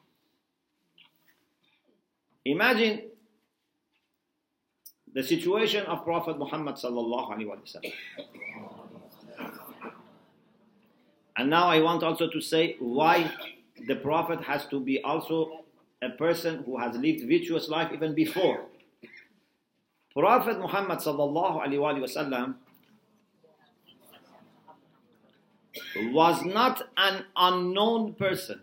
Imagine 2.44 3.02
the 5.12 5.22
situation 5.22 5.84
of 5.86 6.04
Prophet 6.04 6.38
Muhammad 6.38 6.76
sallallahu 6.76 7.30
alaihi 7.32 7.50
wasallam. 7.50 7.92
And 11.40 11.48
now 11.48 11.68
I 11.68 11.80
want 11.80 12.02
also 12.02 12.28
to 12.28 12.40
say 12.42 12.76
why 12.80 13.32
the 13.88 13.96
Prophet 13.96 14.42
has 14.42 14.66
to 14.66 14.78
be 14.78 15.00
also 15.02 15.64
a 16.02 16.10
person 16.10 16.62
who 16.64 16.78
has 16.78 16.94
lived 16.98 17.26
virtuous 17.26 17.66
life 17.70 17.90
even 17.94 18.14
before. 18.14 18.66
Prophet 20.12 20.58
Muhammad 20.58 20.98
was 26.12 26.44
not 26.44 26.82
an 26.98 27.24
unknown 27.34 28.12
person. 28.16 28.60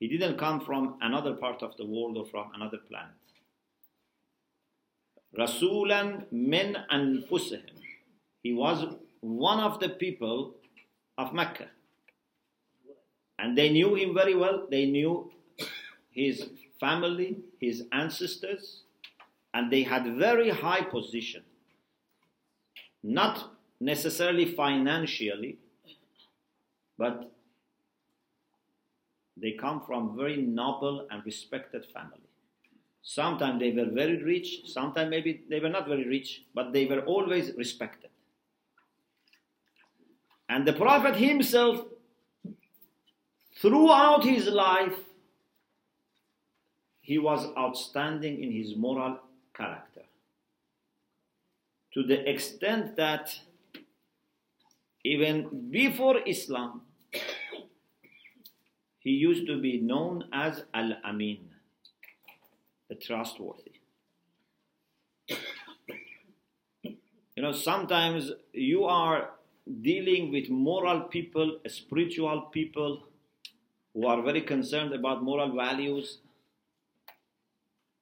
He 0.00 0.08
didn't 0.08 0.38
come 0.38 0.58
from 0.60 0.96
another 1.00 1.34
part 1.34 1.62
of 1.62 1.76
the 1.76 1.86
world 1.86 2.16
or 2.16 2.26
from 2.26 2.50
another 2.52 2.78
planet. 2.78 3.14
Rasulan 5.38 6.24
min 6.32 6.76
anfusihim. 6.92 7.62
He 8.42 8.52
was 8.52 8.84
one 9.20 9.60
of 9.60 9.78
the 9.78 9.88
people 9.88 10.56
of 11.16 11.32
Mecca. 11.32 11.68
And 13.38 13.56
they 13.58 13.70
knew 13.70 13.94
him 13.94 14.14
very 14.14 14.34
well. 14.34 14.66
They 14.70 14.86
knew 14.86 15.30
his 16.10 16.48
family, 16.78 17.38
his 17.60 17.84
ancestors, 17.92 18.82
and 19.52 19.70
they 19.70 19.82
had 19.82 20.16
very 20.16 20.50
high 20.50 20.82
position. 20.82 21.42
Not 23.02 23.52
necessarily 23.80 24.46
financially, 24.46 25.58
but 26.96 27.30
they 29.36 29.52
come 29.52 29.82
from 29.86 30.16
very 30.16 30.40
noble 30.40 31.06
and 31.10 31.24
respected 31.24 31.84
family. 31.92 32.20
Sometimes 33.02 33.60
they 33.60 33.72
were 33.72 33.90
very 33.90 34.22
rich, 34.22 34.62
sometimes 34.66 35.10
maybe 35.10 35.42
they 35.50 35.60
were 35.60 35.68
not 35.68 35.86
very 35.86 36.06
rich, 36.08 36.44
but 36.54 36.72
they 36.72 36.86
were 36.86 37.00
always 37.00 37.52
respected. 37.56 38.10
And 40.48 40.66
the 40.66 40.72
Prophet 40.72 41.16
himself, 41.16 41.86
throughout 43.56 44.24
his 44.24 44.46
life, 44.48 44.98
he 47.00 47.18
was 47.18 47.46
outstanding 47.56 48.42
in 48.42 48.50
his 48.50 48.76
moral 48.76 49.18
character. 49.54 50.02
To 51.92 52.02
the 52.02 52.28
extent 52.28 52.96
that 52.96 53.38
even 55.04 55.70
before 55.70 56.18
Islam, 56.26 56.82
he 58.98 59.10
used 59.10 59.46
to 59.46 59.60
be 59.60 59.78
known 59.80 60.24
as 60.32 60.64
Al 60.72 60.96
Amin, 61.04 61.50
the 62.88 62.94
trustworthy. 62.94 63.72
You 66.82 67.42
know, 67.42 67.52
sometimes 67.52 68.32
you 68.52 68.84
are 68.84 69.30
dealing 69.80 70.30
with 70.32 70.50
moral 70.50 71.02
people, 71.02 71.58
spiritual 71.68 72.42
people 72.52 73.04
who 73.94 74.06
are 74.06 74.22
very 74.22 74.42
concerned 74.42 74.92
about 74.92 75.22
moral 75.22 75.54
values, 75.54 76.18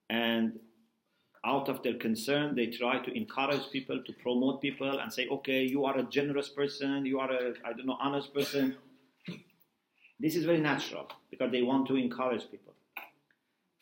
and 0.08 0.58
out 1.44 1.68
of 1.68 1.82
their 1.82 1.94
concern, 1.94 2.54
they 2.54 2.66
try 2.66 2.98
to 2.98 3.16
encourage 3.16 3.70
people, 3.70 4.02
to 4.04 4.12
promote 4.14 4.60
people, 4.60 5.00
and 5.00 5.12
say, 5.12 5.26
okay, 5.28 5.64
you 5.64 5.84
are 5.84 5.98
a 5.98 6.04
generous 6.04 6.48
person, 6.48 7.04
you 7.04 7.18
are 7.18 7.30
a, 7.30 7.54
I 7.64 7.72
don't 7.72 7.86
know, 7.86 7.98
honest 8.00 8.32
person 8.32 8.76
this 10.22 10.36
is 10.36 10.44
very 10.44 10.60
natural 10.60 11.08
because 11.30 11.50
they 11.50 11.62
want 11.62 11.88
to 11.88 11.96
encourage 11.96 12.48
people. 12.48 12.72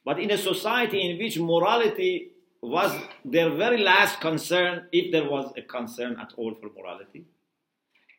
But 0.07 0.19
in 0.19 0.31
a 0.31 0.39
society 0.39 1.11
in 1.11 1.19
which 1.19 1.39
morality 1.39 2.31
was 2.63 2.99
their 3.25 3.51
very 3.51 3.77
last 3.77 4.21
concern, 4.21 4.87
if 4.91 5.13
there 5.13 5.29
was 5.29 5.53
a 5.59 5.63
concern 5.63 6.17
at 6.19 6.33
all 6.39 6.55
for 6.55 6.71
morality, 6.75 7.27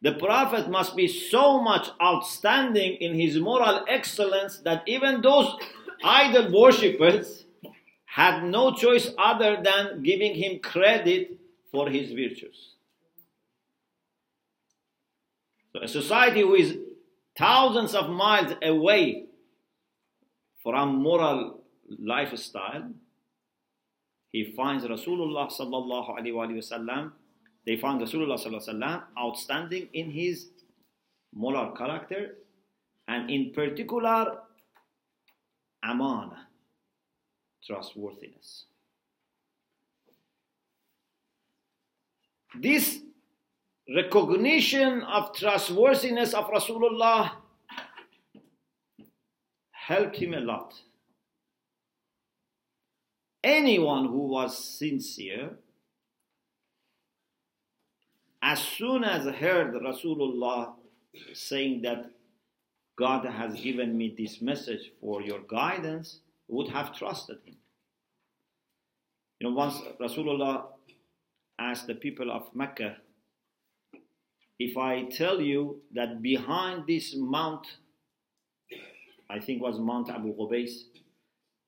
the 0.02 0.14
Prophet 0.14 0.70
must 0.70 0.96
be 0.96 1.08
so 1.08 1.62
much 1.62 1.90
outstanding 2.02 2.94
in 2.96 3.14
his 3.14 3.38
moral 3.38 3.86
excellence 3.88 4.58
that 4.60 4.84
even 4.88 5.22
those 5.22 5.56
idol 6.04 6.52
worshippers 6.52 7.46
had 8.06 8.44
no 8.44 8.74
choice 8.74 9.10
other 9.18 9.62
than 9.64 10.02
giving 10.02 10.34
him 10.36 10.60
credit 10.60 11.38
for 11.72 11.88
his 11.90 12.12
virtues. 12.12 12.76
So 15.74 15.82
a 15.82 15.88
society 15.88 16.42
who 16.42 16.56
is 16.56 16.78
thousands 17.38 17.96
of 17.96 18.10
miles 18.10 18.54
away 18.62 19.26
from 20.64 21.02
moral 21.02 21.62
lifestyle, 22.00 22.92
he 24.32 24.52
finds 24.56 24.84
Rasulullah 24.84 25.52
sallallahu 25.52 26.18
alaihi 26.18 26.34
wasallam. 26.34 27.12
They 27.66 27.78
find 27.78 28.02
Rasulullah 28.02 29.04
outstanding 29.18 29.90
in 29.94 30.10
his 30.12 30.48
moral 31.34 31.72
character, 31.72 32.38
and 33.08 33.30
in 33.30 33.52
particular, 33.52 34.40
amana, 35.84 36.48
trustworthiness. 37.66 38.66
This 42.60 43.00
recognition 43.96 45.02
of 45.04 45.34
trustworthiness 45.36 46.34
of 46.34 46.46
Rasulullah 46.50 47.32
helped 49.72 50.18
him 50.18 50.34
a 50.34 50.40
lot. 50.40 50.74
Anyone 53.44 54.08
who 54.08 54.28
was 54.28 54.58
sincere, 54.58 55.58
as 58.42 58.60
soon 58.60 59.04
as 59.04 59.28
I 59.28 59.32
heard 59.32 59.74
Rasulullah 59.74 60.74
saying 61.34 61.82
that 61.84 62.12
God 62.98 63.26
has 63.26 63.60
given 63.60 63.98
me 63.98 64.14
this 64.18 64.42
message 64.42 64.92
for 65.00 65.22
your 65.22 65.40
guidance, 65.48 66.20
would 66.48 66.68
have 66.70 66.96
trusted 66.96 67.38
him. 67.46 67.56
You 69.40 69.50
know, 69.50 69.56
once 69.56 69.76
Rasulullah 70.00 70.66
asked 71.58 71.88
the 71.88 71.96
people 71.96 72.32
of 72.32 72.54
Mecca 72.54 72.98
if 74.60 74.78
I 74.78 75.06
tell 75.06 75.42
you 75.42 75.82
that 75.96 76.22
behind 76.22 76.86
this 76.86 77.16
mount, 77.16 77.66
I 79.28 79.40
think 79.40 79.60
was 79.60 79.80
Mount 79.80 80.12
Abu 80.12 80.36
Qubais, 80.36 80.84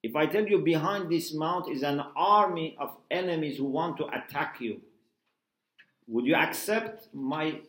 if 0.03 0.15
I 0.15 0.27
tell 0.27 0.45
you 0.45 0.59
behind 0.59 1.09
this 1.09 1.33
mount 1.33 1.71
is 1.71 1.81
an 1.81 2.03
army 2.15 2.75
of 2.79 2.95
enemies 3.09 3.57
who 3.57 3.65
want 3.65 3.97
to 3.97 4.05
attack 4.07 4.57
you, 4.59 4.79
would 6.07 6.25
you 6.25 6.35
accept 6.35 7.07
my 7.13 7.59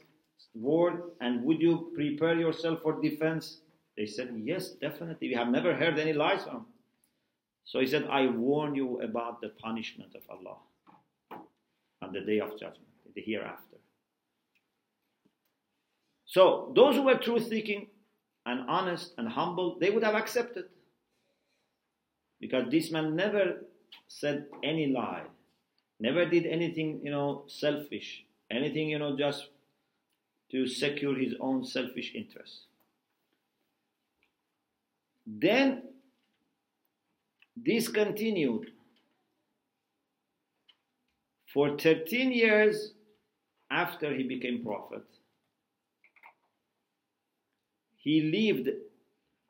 word 0.55 1.03
and 1.21 1.43
would 1.45 1.61
you 1.61 1.91
prepare 1.95 2.37
yourself 2.39 2.83
for 2.83 3.01
defense? 3.01 3.59
They 3.97 4.07
said, 4.07 4.33
Yes, 4.45 4.71
definitely. 4.71 5.29
We 5.29 5.35
have 5.35 5.49
never 5.49 5.75
heard 5.75 5.99
any 5.99 6.13
lies 6.13 6.45
from. 6.45 6.67
So 7.65 7.81
he 7.81 7.87
said, 7.87 8.07
I 8.11 8.27
warn 8.29 8.75
you 8.75 9.01
about 9.01 9.41
the 9.41 9.51
punishment 9.51 10.15
of 10.15 10.23
Allah 10.29 10.57
on 12.03 12.13
the 12.13 12.21
day 12.21 12.41
of 12.41 12.51
judgment, 12.53 12.89
the 13.15 13.23
hereafter. 13.23 13.79
So 16.27 16.73
those 16.77 16.97
who 16.97 17.03
were 17.05 17.17
truth 17.17 17.49
seeking 17.49 17.89
and 18.47 18.69
honest 18.69 19.15
and 19.19 19.29
humble, 19.29 19.79
they 19.81 19.91
would 19.91 20.05
have 20.05 20.15
accepted. 20.15 20.67
because 22.41 22.71
this 22.71 22.91
man 22.91 23.17
never 23.17 23.65
said 24.09 24.47
any 24.63 24.89
lie, 24.89 25.25
never 26.01 26.27
did 26.27 26.47
anything, 26.47 27.01
you 27.03 27.11
know, 27.11 27.45
selfish, 27.49 28.24
anything, 28.51 28.89
you 28.91 28.99
know, 28.99 29.17
just 29.17 29.49
to 30.51 30.67
secure 30.67 31.17
his 31.19 31.35
own 31.41 31.65
selfish 31.65 32.13
interests. 32.15 32.67
Then 35.27 35.83
this 37.57 37.89
continued 37.89 38.71
for 41.53 41.79
13 41.79 42.33
years 42.33 42.93
after 43.71 44.15
he 44.15 44.25
became 44.25 44.63
prophet. 44.63 45.05
He 47.97 48.21
lived 48.21 48.69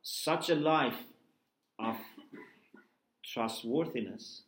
such 0.02 0.48
a 0.48 0.54
life 0.54 0.98
of 1.78 1.96
trustworthiness, 3.24 4.42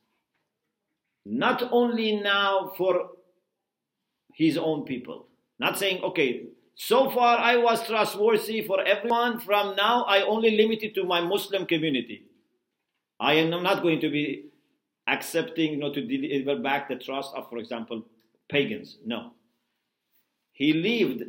not 1.24 1.62
only 1.72 2.20
now 2.20 2.72
for 2.76 3.15
his 4.36 4.58
own 4.58 4.84
people, 4.84 5.26
not 5.58 5.78
saying, 5.78 6.02
okay, 6.02 6.44
so 6.74 7.10
far 7.10 7.38
I 7.38 7.56
was 7.56 7.86
trustworthy 7.86 8.60
for 8.60 8.82
everyone, 8.82 9.40
from 9.40 9.74
now 9.76 10.04
I 10.04 10.20
only 10.20 10.50
limit 10.58 10.82
it 10.82 10.94
to 10.96 11.04
my 11.04 11.22
Muslim 11.22 11.64
community. 11.64 12.26
I 13.18 13.32
am 13.34 13.48
not 13.62 13.82
going 13.82 13.98
to 14.00 14.10
be 14.10 14.50
accepting, 15.08 15.72
you 15.72 15.78
know, 15.78 15.90
to 15.90 16.02
deliver 16.02 16.60
back 16.60 16.90
the 16.90 16.96
trust 16.96 17.32
of, 17.34 17.48
for 17.48 17.56
example, 17.56 18.04
pagans. 18.50 18.98
No. 19.06 19.32
He 20.52 20.74
lived 20.74 21.22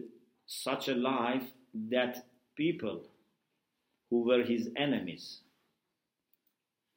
such 0.45 0.89
a 0.89 0.93
life 0.93 1.45
that 1.89 2.25
people 2.55 3.03
who 4.09 4.23
were 4.23 4.43
his 4.43 4.69
enemies, 4.75 5.39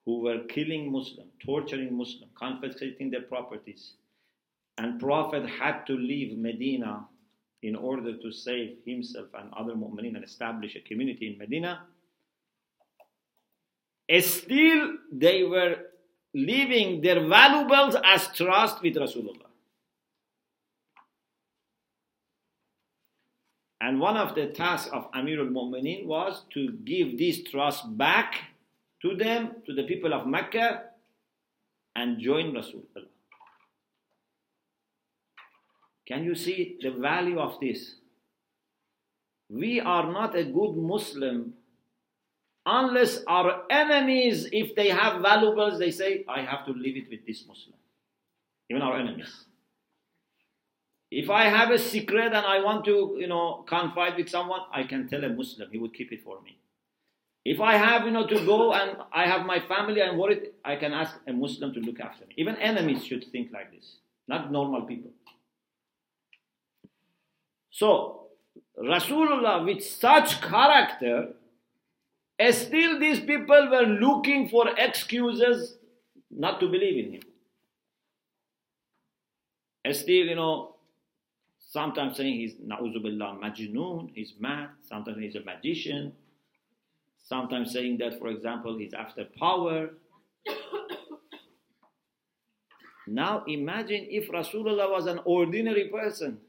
who 0.07 0.23
were 0.23 0.41
killing 0.49 0.91
Muslims, 0.91 1.31
torturing 1.45 1.97
Muslims, 1.97 2.33
confiscating 2.37 3.13
their 3.13 3.23
properties, 3.23 3.93
and 4.81 4.99
Prophet 4.99 5.47
had 5.47 5.87
to 5.89 5.93
leave 5.93 6.39
Medina 6.39 7.07
in 7.63 7.77
order 7.77 8.17
to 8.17 8.33
save 8.33 8.79
himself 8.87 9.27
and 9.39 9.53
other 9.53 9.75
mu'mineen 9.75 10.17
and 10.17 10.25
establish 10.25 10.75
a 10.75 10.81
community 10.81 11.27
in 11.27 11.37
Medina. 11.37 11.83
Still, 14.21 14.95
they 15.13 15.45
were 15.45 15.77
leaving 16.33 17.03
their 17.03 17.21
valuables 17.29 17.95
as 18.03 18.29
trust 18.29 18.83
with 18.83 18.95
Rasulullah. 18.97 19.51
And 23.83 24.01
one 24.01 24.17
of 24.17 24.35
the 24.35 24.47
tasks 24.47 24.91
of 24.93 25.09
Amir 25.13 25.41
al-Mu'mineen 25.41 26.07
was 26.07 26.45
to 26.55 26.73
give 26.85 27.19
this 27.19 27.43
trust 27.43 27.99
back 27.99 28.35
to 29.03 29.15
them, 29.15 29.57
to 29.67 29.75
the 29.75 29.85
people 29.85 30.15
of 30.15 30.27
Mecca, 30.27 30.85
and 31.95 32.19
join 32.19 32.53
Rasulullah. 32.55 33.09
Can 36.11 36.25
you 36.25 36.35
see 36.35 36.77
the 36.83 36.91
value 36.91 37.39
of 37.39 37.61
this? 37.61 37.95
We 39.49 39.81
are 39.81 40.13
not 40.13 40.35
a 40.35 40.45
good 40.45 40.77
Muslim 40.77 41.55
unless 42.67 43.23
our 43.27 43.63
enemies, 43.71 44.49
if 44.53 44.75
they 44.75 44.89
have 44.89 45.23
valuables, 45.23 45.79
they 45.79 45.91
say, 45.91 46.25
I 46.29 46.43
have 46.43 46.67
to 46.67 46.73
leave 46.73 46.97
it 46.97 47.11
with 47.11 47.27
this 47.27 47.45
Muslim. 47.47 47.77
Even 48.69 48.83
our 48.83 48.99
enemies. 48.99 49.45
If 51.11 51.31
I 51.31 51.45
have 51.45 51.71
a 51.71 51.79
secret 51.79 52.27
and 52.27 52.47
I 52.47 52.63
want 52.63 52.85
to, 52.85 53.17
you 53.19 53.27
know, 53.27 53.65
confide 53.69 54.17
with 54.17 54.29
someone, 54.29 54.61
I 54.73 54.85
can 54.85 55.09
tell 55.09 55.25
a 55.25 55.29
Muslim. 55.29 55.69
He 55.71 55.79
would 55.79 55.95
keep 55.95 56.13
it 56.13 56.23
for 56.23 56.41
me. 56.43 56.59
If 57.45 57.61
I 57.61 57.77
have, 57.77 58.05
you 58.05 58.11
know, 58.11 58.27
to 58.27 58.47
go 58.47 58.73
and 58.73 58.99
I 59.13 59.27
have 59.27 59.47
my 59.47 59.61
family, 59.61 60.03
I'm 60.03 60.19
worried, 60.19 60.51
I 60.65 60.77
can 60.77 60.93
ask 60.93 61.17
a 61.27 61.33
Muslim 61.33 61.73
to 61.75 61.81
look 61.81 61.99
after 61.99 62.27
me. 62.27 62.35
Even 62.37 62.57
enemies 62.57 63.05
should 63.05 63.25
think 63.33 63.51
like 63.53 63.73
this, 63.73 63.97
not 64.29 64.53
normal 64.53 64.83
people. 64.83 65.11
So, 67.71 68.27
Rasulullah 68.79 69.65
with 69.65 69.85
such 69.85 70.41
character, 70.41 71.35
eh, 72.39 72.53
still 72.53 72.99
these 72.99 73.21
people 73.21 73.69
were 73.71 73.87
looking 73.87 74.49
for 74.49 74.69
excuses 74.77 75.77
not 76.31 76.61
to 76.61 76.69
believe 76.69 77.05
in 77.05 77.13
him. 77.15 77.23
Eh, 79.85 79.93
still, 79.93 80.27
you 80.27 80.35
know, 80.35 80.75
Sometimes 81.71 82.17
saying 82.17 82.35
he's 82.35 82.55
na'uzubillah 82.55 83.39
majnoon, 83.39 84.11
he's 84.13 84.35
mad. 84.41 84.71
Sometimes 84.83 85.19
he's 85.19 85.37
a 85.37 85.45
magician. 85.45 86.13
Sometimes 87.17 87.73
saying 87.73 87.99
that, 87.99 88.19
for 88.19 88.27
example, 88.27 88.77
he's 88.77 88.93
after 88.93 89.25
power. 89.39 89.91
now 93.07 93.45
imagine 93.47 94.05
if 94.11 94.29
Rasulullah 94.31 94.91
was 94.91 95.07
an 95.07 95.21
ordinary 95.25 95.85
person 95.85 96.41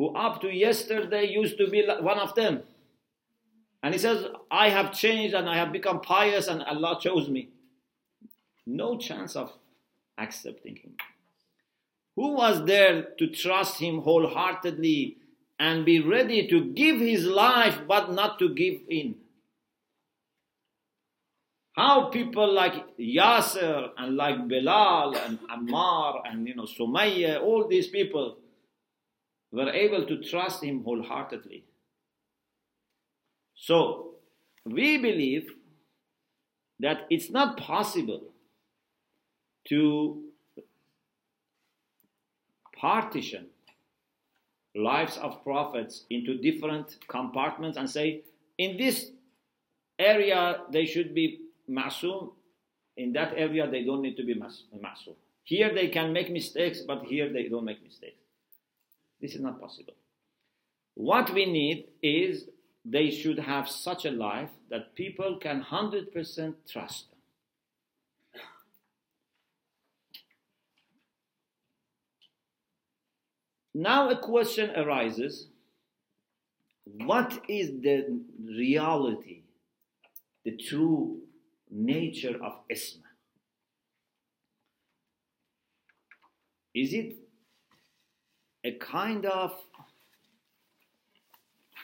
who 0.00 0.14
up 0.14 0.40
to 0.40 0.48
yesterday 0.48 1.26
used 1.26 1.58
to 1.58 1.68
be 1.68 1.86
one 2.00 2.18
of 2.18 2.34
them. 2.34 2.62
And 3.82 3.92
he 3.92 4.00
says, 4.00 4.24
I 4.50 4.70
have 4.70 4.94
changed 4.94 5.34
and 5.34 5.46
I 5.46 5.58
have 5.58 5.72
become 5.72 6.00
pious 6.00 6.48
and 6.48 6.62
Allah 6.62 6.98
chose 7.02 7.28
me. 7.28 7.50
No 8.66 8.96
chance 8.96 9.36
of 9.36 9.52
accepting 10.16 10.76
him. 10.76 10.92
Who 12.16 12.32
was 12.32 12.64
there 12.64 13.08
to 13.18 13.26
trust 13.26 13.78
him 13.78 14.00
wholeheartedly 14.00 15.18
and 15.58 15.84
be 15.84 16.00
ready 16.00 16.48
to 16.48 16.64
give 16.64 16.98
his 16.98 17.26
life 17.26 17.80
but 17.86 18.10
not 18.10 18.38
to 18.38 18.54
give 18.54 18.80
in? 18.88 19.16
How 21.72 22.08
people 22.08 22.50
like 22.50 22.96
Yasser 22.96 23.90
and 23.98 24.16
like 24.16 24.48
Bilal 24.48 25.14
and 25.18 25.38
Ammar 25.40 26.22
and 26.24 26.48
you 26.48 26.54
know 26.54 26.64
Sumayya, 26.64 27.42
all 27.42 27.68
these 27.68 27.88
people 27.88 28.38
were 29.52 29.70
able 29.70 30.06
to 30.06 30.22
trust 30.22 30.62
him 30.62 30.84
wholeheartedly. 30.84 31.64
So 33.54 34.14
we 34.64 34.98
believe 34.98 35.50
that 36.78 37.06
it's 37.10 37.30
not 37.30 37.56
possible 37.56 38.22
to 39.68 40.22
partition 42.76 43.46
lives 44.74 45.18
of 45.18 45.42
prophets 45.44 46.04
into 46.08 46.38
different 46.38 46.96
compartments 47.08 47.76
and 47.76 47.90
say, 47.90 48.22
in 48.56 48.76
this 48.76 49.10
area 49.98 50.60
they 50.70 50.86
should 50.86 51.14
be 51.14 51.40
masum, 51.68 52.32
in 52.96 53.12
that 53.12 53.34
area 53.36 53.68
they 53.68 53.84
don't 53.84 54.00
need 54.00 54.16
to 54.16 54.24
be 54.24 54.34
masum. 54.34 55.14
Here 55.44 55.74
they 55.74 55.88
can 55.88 56.12
make 56.12 56.30
mistakes, 56.30 56.80
but 56.86 57.02
here 57.04 57.32
they 57.32 57.48
don't 57.48 57.64
make 57.64 57.82
mistakes. 57.82 58.16
This 59.20 59.34
is 59.34 59.40
not 59.40 59.60
possible. 59.60 59.94
What 60.94 61.32
we 61.32 61.46
need 61.46 61.88
is 62.02 62.46
they 62.84 63.10
should 63.10 63.38
have 63.38 63.68
such 63.68 64.04
a 64.04 64.10
life 64.10 64.50
that 64.70 64.94
people 64.94 65.38
can 65.40 65.62
100% 65.62 66.54
trust 66.68 67.10
them. 67.10 67.18
Now 73.74 74.10
a 74.10 74.16
question 74.16 74.70
arises 74.76 75.46
what 76.84 77.40
is 77.48 77.80
the 77.82 78.20
reality, 78.44 79.42
the 80.44 80.56
true 80.56 81.20
nature 81.70 82.36
of 82.42 82.66
Isma? 82.68 83.02
Is 86.74 86.92
it 86.92 87.16
a 88.64 88.72
kind 88.72 89.26
of 89.26 89.52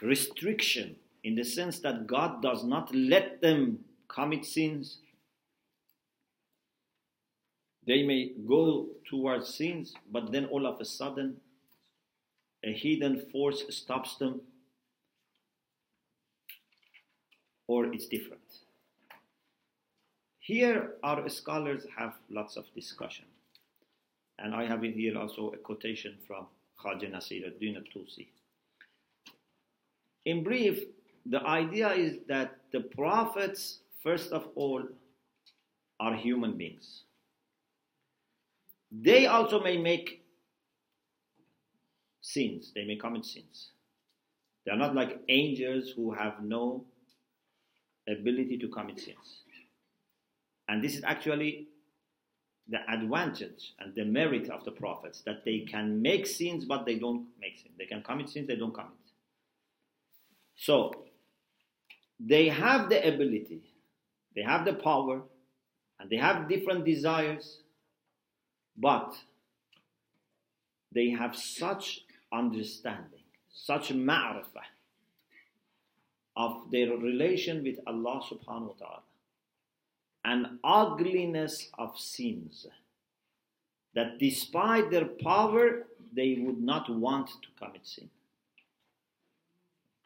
restriction 0.03 0.97
in 1.25 1.35
the 1.35 1.45
sense 1.45 1.79
that 1.81 2.07
God 2.07 2.43
does 2.43 2.65
not 2.65 2.95
let 2.95 3.41
them 3.41 3.85
commit 4.09 4.45
sins? 4.45 4.99
They 7.87 8.03
may 8.03 8.33
go 8.47 8.89
towards 9.09 9.55
sins, 9.55 9.95
but 10.11 10.33
then 10.33 10.47
all 10.47 10.67
of 10.67 10.81
a 10.81 10.85
sudden 10.85 11.37
a 12.65 12.73
hidden 12.73 13.21
force 13.31 13.63
stops 13.69 14.17
them, 14.17 14.41
or 17.69 17.87
it's 17.87 18.07
different. 18.07 18.43
Here, 20.41 20.93
our 21.03 21.29
scholars 21.29 21.87
have 21.97 22.15
lots 22.31 22.57
of 22.57 22.73
discussion. 22.75 23.25
And 24.39 24.55
I 24.55 24.67
have 24.67 24.83
here 24.83 25.19
also 25.19 25.51
a 25.51 25.57
quotation 25.57 26.19
from 26.27 26.47
Al-Tusi. 26.85 28.29
In 30.25 30.43
brief, 30.43 30.83
the 31.25 31.41
idea 31.43 31.93
is 31.93 32.19
that 32.29 32.59
the 32.73 32.81
prophets, 32.81 33.81
first 34.03 34.33
of 34.33 34.49
all, 34.55 34.83
are 35.99 36.15
human 36.15 36.57
beings. 36.57 37.03
They 38.91 39.27
also 39.27 39.63
may 39.63 39.77
make 39.77 40.23
sins. 42.21 42.73
They 42.75 42.85
may 42.85 42.97
commit 42.97 43.25
sins. 43.25 43.71
They 44.65 44.73
are 44.73 44.77
not 44.77 44.95
like 44.95 45.21
angels 45.29 45.93
who 45.95 46.13
have 46.13 46.43
no 46.43 46.85
ability 48.09 48.59
to 48.59 48.69
commit 48.69 48.99
sins. 48.99 49.43
And 50.69 50.83
this 50.83 50.97
is 50.97 51.05
actually 51.05 51.69
the 52.69 52.79
advantage 52.91 53.75
and 53.79 53.95
the 53.95 54.05
merit 54.05 54.51
of 54.51 54.65
the 54.65 54.73
prophets 54.73 55.23
that 55.27 55.45
they 55.45 55.61
can 55.61 56.03
make 56.03 56.27
sins 56.27 56.65
but 56.65 56.85
they 56.85 56.99
don't 56.99 57.27
make 57.41 57.59
sins. 57.59 57.75
They 57.79 57.87
can 57.87 58.03
commit 58.03 58.29
sins, 58.29 58.49
they 58.49 58.57
don't 58.57 58.75
commit. 58.75 58.91
So 60.57 60.93
they 62.19 62.49
have 62.49 62.89
the 62.89 63.07
ability, 63.07 63.63
they 64.35 64.43
have 64.43 64.65
the 64.65 64.73
power, 64.73 65.23
and 66.01 66.11
they 66.11 66.17
have 66.17 66.49
different 66.49 66.85
desires, 66.85 67.59
but 68.77 69.15
they 70.93 71.11
have 71.11 71.37
such 71.37 72.01
understanding, 72.33 73.21
such 73.53 73.91
ma'rifah 73.91 74.67
of 76.37 76.71
their 76.71 76.97
relation 76.97 77.63
with 77.63 77.79
Allah 77.87 78.21
subhanahu 78.29 78.69
wa 78.69 78.75
ta'ala 78.79 79.03
and 80.27 80.59
ugliness 80.65 81.71
of 81.79 81.97
sins 81.97 82.67
that 83.95 84.19
despite 84.19 84.91
their 84.91 85.07
power 85.07 85.87
they 86.13 86.37
would 86.41 86.61
not 86.61 86.91
want 86.91 87.29
to 87.29 87.49
commit 87.59 87.87
sin. 87.87 88.11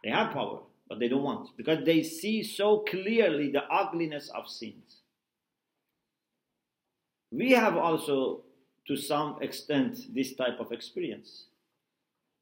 They 0.04 0.10
have 0.10 0.32
power 0.32 0.60
but 0.88 0.98
they 0.98 1.08
don't 1.08 1.22
want 1.22 1.56
because 1.56 1.84
they 1.84 2.02
see 2.02 2.42
so 2.42 2.80
clearly 2.80 3.50
the 3.50 3.64
ugliness 3.64 4.28
of 4.28 4.46
sins. 4.48 4.98
We 7.32 7.52
have 7.52 7.76
also 7.76 8.42
to 8.88 8.96
some 8.96 9.38
extent 9.40 10.14
this 10.14 10.34
type 10.34 10.60
of 10.60 10.70
experience. 10.72 11.44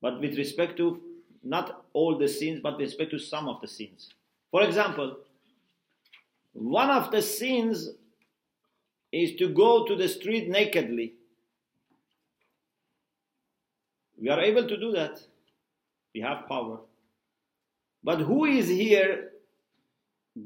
But 0.00 0.20
with 0.20 0.36
respect 0.36 0.76
to 0.78 1.00
not 1.44 1.84
all 1.92 2.18
the 2.18 2.28
sins 2.28 2.60
but 2.60 2.76
with 2.78 2.88
respect 2.88 3.12
to 3.12 3.20
some 3.20 3.48
of 3.48 3.60
the 3.60 3.68
sins. 3.68 4.08
For 4.50 4.62
example 4.62 5.18
one 6.58 6.90
of 6.90 7.12
the 7.12 7.22
sins 7.22 7.88
is 9.12 9.36
to 9.36 9.48
go 9.48 9.86
to 9.86 9.94
the 9.94 10.08
street 10.08 10.48
nakedly. 10.48 11.14
We 14.20 14.28
are 14.28 14.40
able 14.40 14.66
to 14.66 14.76
do 14.76 14.90
that. 14.92 15.20
We 16.12 16.20
have 16.22 16.48
power. 16.48 16.80
But 18.02 18.22
who 18.22 18.44
is 18.44 18.68
here 18.68 19.30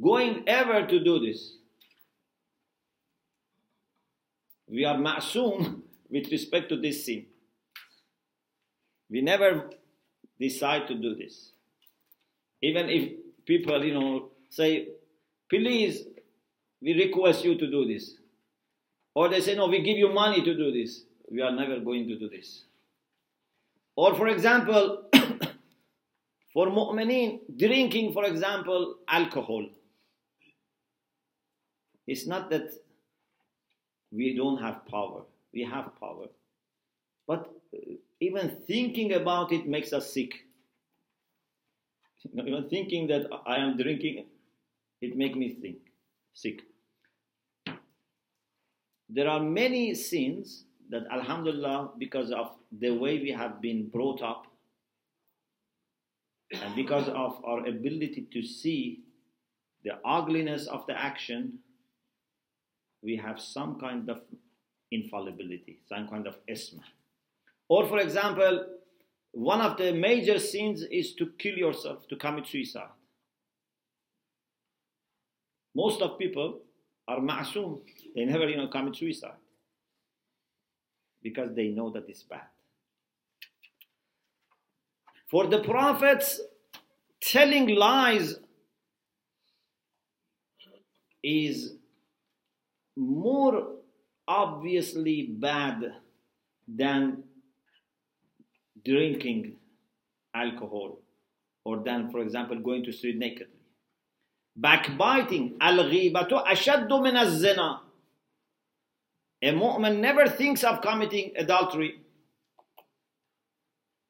going 0.03 0.45
ever 0.47 0.87
to 0.87 1.03
do 1.03 1.19
this? 1.19 1.55
We 4.69 4.85
are 4.85 4.97
ma'soom 4.97 5.81
with 6.11 6.31
respect 6.31 6.69
to 6.69 6.77
this 6.77 7.07
sin. 7.07 7.25
We 9.09 9.23
never 9.23 9.71
decide 10.39 10.89
to 10.89 10.95
do 10.95 11.15
this. 11.15 11.53
Even 12.61 12.91
if 12.91 13.13
people, 13.47 13.83
you 13.83 13.95
know, 13.95 14.31
say, 14.51 14.89
Please, 15.53 16.07
we 16.81 16.95
request 16.95 17.45
you 17.45 17.59
to 17.59 17.71
do 17.71 17.87
this. 17.87 18.15
Or 19.15 19.29
they 19.29 19.43
say, 19.43 19.55
no, 19.55 19.67
we 19.67 19.83
give 19.83 19.99
you 19.99 20.11
money 20.11 20.43
to 20.43 20.57
do 20.57 20.73
this. 20.73 21.03
We 21.31 21.43
are 21.43 21.53
never 21.53 21.79
going 21.79 22.09
to 22.09 22.19
do 22.19 22.31
this. 22.31 22.65
Or, 23.95 24.15
for 24.15 24.29
example, 24.29 25.03
for 26.55 26.69
mu'mineen, 26.69 27.41
drinking, 27.55 28.15
for 28.15 28.25
example, 28.25 28.97
alcohol. 29.07 29.67
It's 32.07 32.27
not 32.27 32.49
that 32.49 32.71
we 34.11 34.35
don't 34.35 34.57
have 34.57 34.87
power. 34.87 35.25
We 35.53 35.65
have 35.65 35.91
power. 36.01 36.29
But 37.29 37.51
uh, 37.75 37.97
even 38.21 38.57
thinking 38.67 39.13
about 39.13 39.53
it 39.53 39.69
makes 39.69 39.93
us 39.93 40.15
sick. 40.15 40.33
Even 42.35 42.71
thinking 42.71 43.09
that 43.09 43.27
I 43.47 43.57
am 43.57 43.77
drinking 43.77 44.25
it 45.03 45.17
makes 45.17 45.37
me 45.37 45.55
think 45.61 45.79
sick. 46.33 46.63
There 49.09 49.29
are 49.29 49.41
many 49.41 49.95
sins 49.95 50.65
that, 50.89 51.03
Alhamdulillah, 51.13 51.91
because 51.99 52.31
of 52.31 52.53
the 52.81 52.91
way 52.91 53.19
we 53.19 53.31
have 53.31 53.61
been 53.61 53.89
brought 53.89 54.23
up 54.23 54.47
and 56.53 56.75
because 56.75 57.09
of 57.09 57.43
our 57.45 57.67
ability 57.67 58.29
to 58.33 58.43
see 58.43 59.01
the 59.85 59.99
ugliness 60.05 60.67
of 60.67 60.87
the 60.87 60.99
action, 60.99 61.59
we 63.03 63.17
have 63.17 63.41
some 63.41 63.81
kind 63.81 64.09
of 64.09 64.21
infallibility, 64.91 65.81
some 65.89 66.09
kind 66.09 66.27
of 66.27 66.37
isma. 66.49 66.81
Or, 67.69 67.87
for 67.87 67.99
example, 67.99 68.67
one 69.33 69.61
of 69.61 69.77
the 69.79 69.93
major 69.93 70.39
sins 70.39 70.83
is 70.83 71.15
to 71.15 71.33
kill 71.39 71.57
yourself, 71.57 72.07
to 72.09 72.17
commit 72.17 72.47
suicide. 72.47 72.91
Most 75.75 76.03
of 76.03 76.19
people 76.19 76.61
are 77.09 77.19
ma'soom. 77.19 77.81
They 78.15 78.25
never, 78.25 78.49
you 78.49 78.57
know, 78.57 78.69
commit 78.69 78.97
suicide 78.97 79.33
because 81.23 81.55
they 81.55 81.69
know 81.69 81.91
that 81.91 82.09
it's 82.09 82.23
bad. 82.23 82.43
For 85.31 85.47
the 85.47 85.61
prophets, 85.61 86.41
telling 87.21 87.69
lies 87.69 88.37
is 91.23 91.75
more 92.97 93.77
obviously 94.29 95.23
bad 95.39 95.95
than 96.69 97.23
drinking 98.85 99.57
alcohol 100.35 101.01
or 101.65 101.83
than, 101.83 102.11
for 102.11 102.21
example, 102.21 102.59
going 102.59 102.85
to 102.85 102.93
street 102.93 103.17
naked 103.17 103.49
backbiting 104.57 105.57
al-ghibatu 105.61 106.45
ashaddu 106.45 107.03
min 107.03 107.17
az-zina. 107.17 107.81
A 109.43 109.53
mu'min 109.53 109.99
never 110.01 110.29
thinks 110.29 110.63
of 110.63 110.81
committing 110.81 111.33
adultery. 111.37 112.01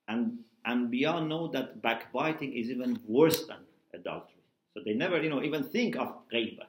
And 0.08 0.38
and 0.64 0.90
know 0.90 1.48
that 1.48 1.82
backbiting 1.82 2.52
is 2.54 2.70
even 2.70 3.00
worse 3.06 3.46
than 3.46 3.58
adultery. 3.94 4.42
So 4.74 4.82
they 4.84 4.94
never 4.94 5.22
you 5.22 5.30
know 5.30 5.42
even 5.42 5.64
think 5.64 5.96
of 5.96 6.08
ghiba 6.32 6.66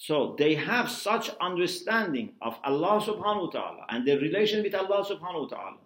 so 0.00 0.34
they 0.38 0.54
have 0.54 0.90
such 0.90 1.28
understanding 1.42 2.32
of 2.40 2.58
Allah 2.64 3.04
subhanahu 3.04 3.48
wa 3.48 3.50
ta'ala 3.50 3.84
and 3.90 4.08
their 4.08 4.18
relation 4.18 4.62
with 4.62 4.74
Allah 4.74 5.04
subhanahu 5.04 5.42
wa 5.42 5.48
ta'ala 5.48 5.76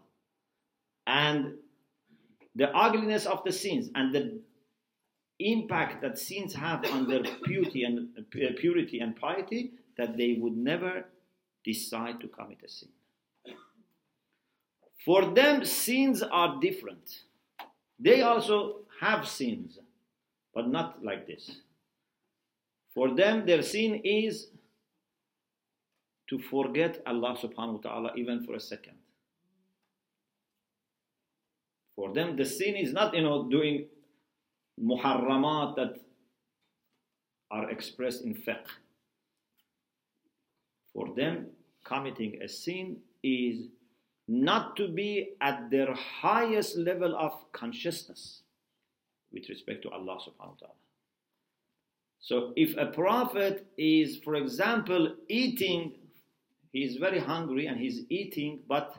and 1.08 1.54
the 2.54 2.70
ugliness 2.70 3.26
of 3.26 3.42
the 3.42 3.50
sins 3.50 3.90
and 3.96 4.14
the 4.14 4.38
impact 5.44 6.02
that 6.02 6.18
sins 6.18 6.54
have 6.54 6.84
on 6.86 7.08
their 7.08 7.22
purity 7.44 7.84
and 7.84 8.08
uh, 8.18 8.22
purity 8.56 9.00
and 9.00 9.14
piety 9.16 9.72
that 9.96 10.16
they 10.16 10.36
would 10.40 10.56
never 10.56 11.04
decide 11.64 12.20
to 12.20 12.28
commit 12.28 12.58
a 12.64 12.68
sin. 12.68 12.88
For 15.04 15.34
them, 15.34 15.64
sins 15.64 16.22
are 16.22 16.58
different. 16.60 17.22
They 17.98 18.22
also 18.22 18.80
have 19.00 19.28
sins, 19.28 19.78
but 20.54 20.68
not 20.68 21.04
like 21.04 21.26
this. 21.26 21.58
For 22.94 23.14
them, 23.14 23.44
their 23.44 23.62
sin 23.62 24.00
is 24.02 24.48
to 26.30 26.38
forget 26.38 27.02
Allah 27.06 27.36
subhanahu 27.36 27.84
wa 27.84 27.90
ta'ala 27.90 28.12
even 28.16 28.44
for 28.44 28.54
a 28.54 28.60
second. 28.60 28.96
For 31.96 32.12
them, 32.12 32.36
the 32.36 32.44
sin 32.44 32.74
is 32.74 32.92
not, 32.92 33.14
you 33.14 33.22
know, 33.22 33.48
doing 33.48 33.86
muharramat 34.82 35.76
that 35.76 36.00
are 37.50 37.70
expressed 37.70 38.24
in 38.24 38.34
fiqh. 38.34 38.66
For 40.92 41.14
them, 41.14 41.46
committing 41.84 42.40
a 42.42 42.48
sin 42.48 42.98
is 43.22 43.68
not 44.26 44.76
to 44.76 44.88
be 44.88 45.34
at 45.40 45.70
their 45.70 45.92
highest 45.94 46.76
level 46.76 47.14
of 47.16 47.32
consciousness 47.52 48.42
with 49.32 49.48
respect 49.48 49.82
to 49.82 49.90
Allah 49.90 50.18
subhanahu 50.18 50.54
wa 50.54 50.60
ta'ala. 50.60 50.74
So 52.20 52.52
if 52.56 52.74
a 52.78 52.86
prophet 52.86 53.66
is, 53.76 54.18
for 54.18 54.36
example, 54.36 55.14
eating, 55.28 55.92
he 56.72 56.84
is 56.84 56.96
very 56.96 57.18
hungry 57.18 57.66
and 57.66 57.78
he's 57.78 58.02
eating, 58.08 58.60
but 58.66 58.96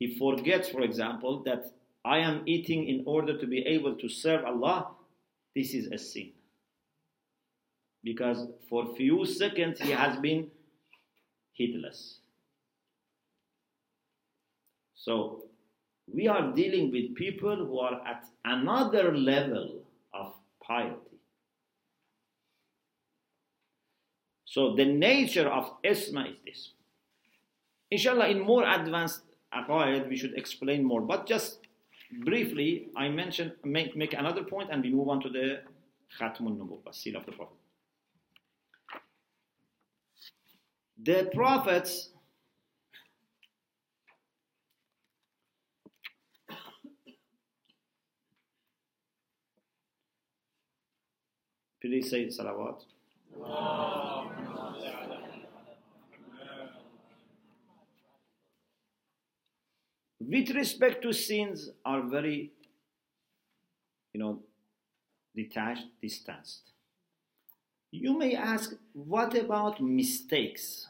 he 0.00 0.18
forgets, 0.18 0.68
for 0.68 0.80
example, 0.80 1.42
that 1.44 1.72
I 2.04 2.18
am 2.18 2.42
eating 2.46 2.88
in 2.88 3.02
order 3.06 3.38
to 3.38 3.46
be 3.46 3.58
able 3.66 3.94
to 3.96 4.08
serve 4.08 4.44
Allah, 4.44 4.88
this 5.54 5.74
is 5.74 5.86
a 5.88 5.98
sin. 5.98 6.32
Because 8.02 8.46
for 8.68 8.94
few 8.96 9.26
seconds 9.26 9.80
he 9.80 9.90
has 9.90 10.18
been 10.18 10.50
heedless. 11.52 12.20
So 14.94 15.44
we 16.12 16.28
are 16.28 16.52
dealing 16.52 16.90
with 16.90 17.14
people 17.14 17.56
who 17.56 17.78
are 17.78 18.00
at 18.06 18.24
another 18.44 19.16
level 19.16 19.82
of 20.14 20.34
piety. 20.62 20.96
So 24.44 24.74
the 24.74 24.84
nature 24.84 25.48
of 25.48 25.80
isma 25.82 26.30
is 26.30 26.36
this. 26.44 26.72
Inshallah, 27.90 28.28
in 28.28 28.40
more 28.40 28.68
advanced 28.68 29.22
aqaid, 29.54 30.08
we 30.08 30.16
should 30.16 30.36
explain 30.36 30.84
more. 30.84 31.00
But 31.00 31.26
just 31.26 31.59
briefly, 32.24 32.88
I 32.96 33.08
mention 33.08 33.52
make, 33.64 33.96
make 33.96 34.14
another 34.14 34.44
point 34.44 34.70
and 34.72 34.82
we 34.82 34.90
move 34.90 35.08
on 35.08 35.20
to 35.22 35.28
the 35.28 35.60
Khatmun 36.18 36.58
Nubuwwah, 36.58 36.94
seal 36.94 37.16
of 37.16 37.26
the 37.26 37.32
Prophet. 37.32 37.56
the 41.02 41.30
prophets 41.34 42.10
Please 51.80 52.10
say 52.10 52.26
salawat. 52.26 52.84
With 60.20 60.50
respect 60.50 61.02
to 61.02 61.12
sins, 61.12 61.70
are 61.84 62.02
very, 62.02 62.52
you 64.12 64.20
know, 64.20 64.40
detached, 65.34 65.86
distanced. 66.02 66.72
You 67.90 68.16
may 68.18 68.36
ask, 68.36 68.74
what 68.92 69.34
about 69.34 69.80
mistakes? 69.80 70.88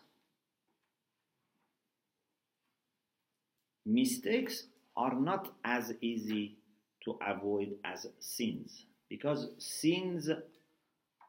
Mistakes 3.87 4.65
are 4.97 5.15
not 5.15 5.53
as 5.65 5.95
easy 6.01 6.57
to 7.05 7.17
avoid 7.27 7.77
as 7.85 8.07
sins 8.19 8.85
because 9.09 9.49
sins 9.59 10.29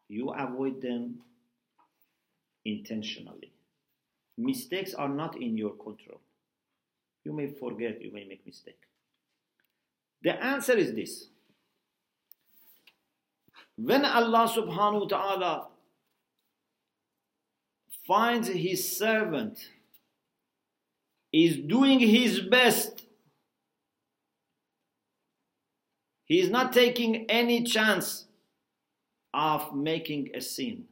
you 0.10 0.30
avoid 0.32 0.82
them 0.82 1.20
intentionally. 2.66 3.54
Mistakes 4.38 4.94
are 4.94 5.08
not 5.08 5.42
in 5.42 5.58
your 5.58 5.72
control. 5.72 6.20
You 7.24 7.34
may 7.34 7.48
forget, 7.48 8.02
you 8.02 8.12
may 8.12 8.26
make 8.26 8.46
mistake. 8.46 8.80
The 10.24 10.44
answer 10.44 10.74
is 10.74 10.94
this. 10.94 11.28
When 13.78 14.06
Allah 14.06 14.48
subhanahu 14.48 15.02
wa 15.02 15.08
ta'ala 15.08 15.68
finds 18.08 18.48
his 18.48 18.98
servant 18.98 19.70
is 21.32 21.58
doing 21.58 22.00
his 22.00 22.42
best, 22.42 23.06
he 26.26 26.40
is 26.40 26.50
not 26.50 26.74
taking 26.74 27.26
any 27.30 27.64
chance 27.64 28.26
of 29.34 29.74
making 29.76 30.30
a 30.36 30.42
sin. 30.42 30.86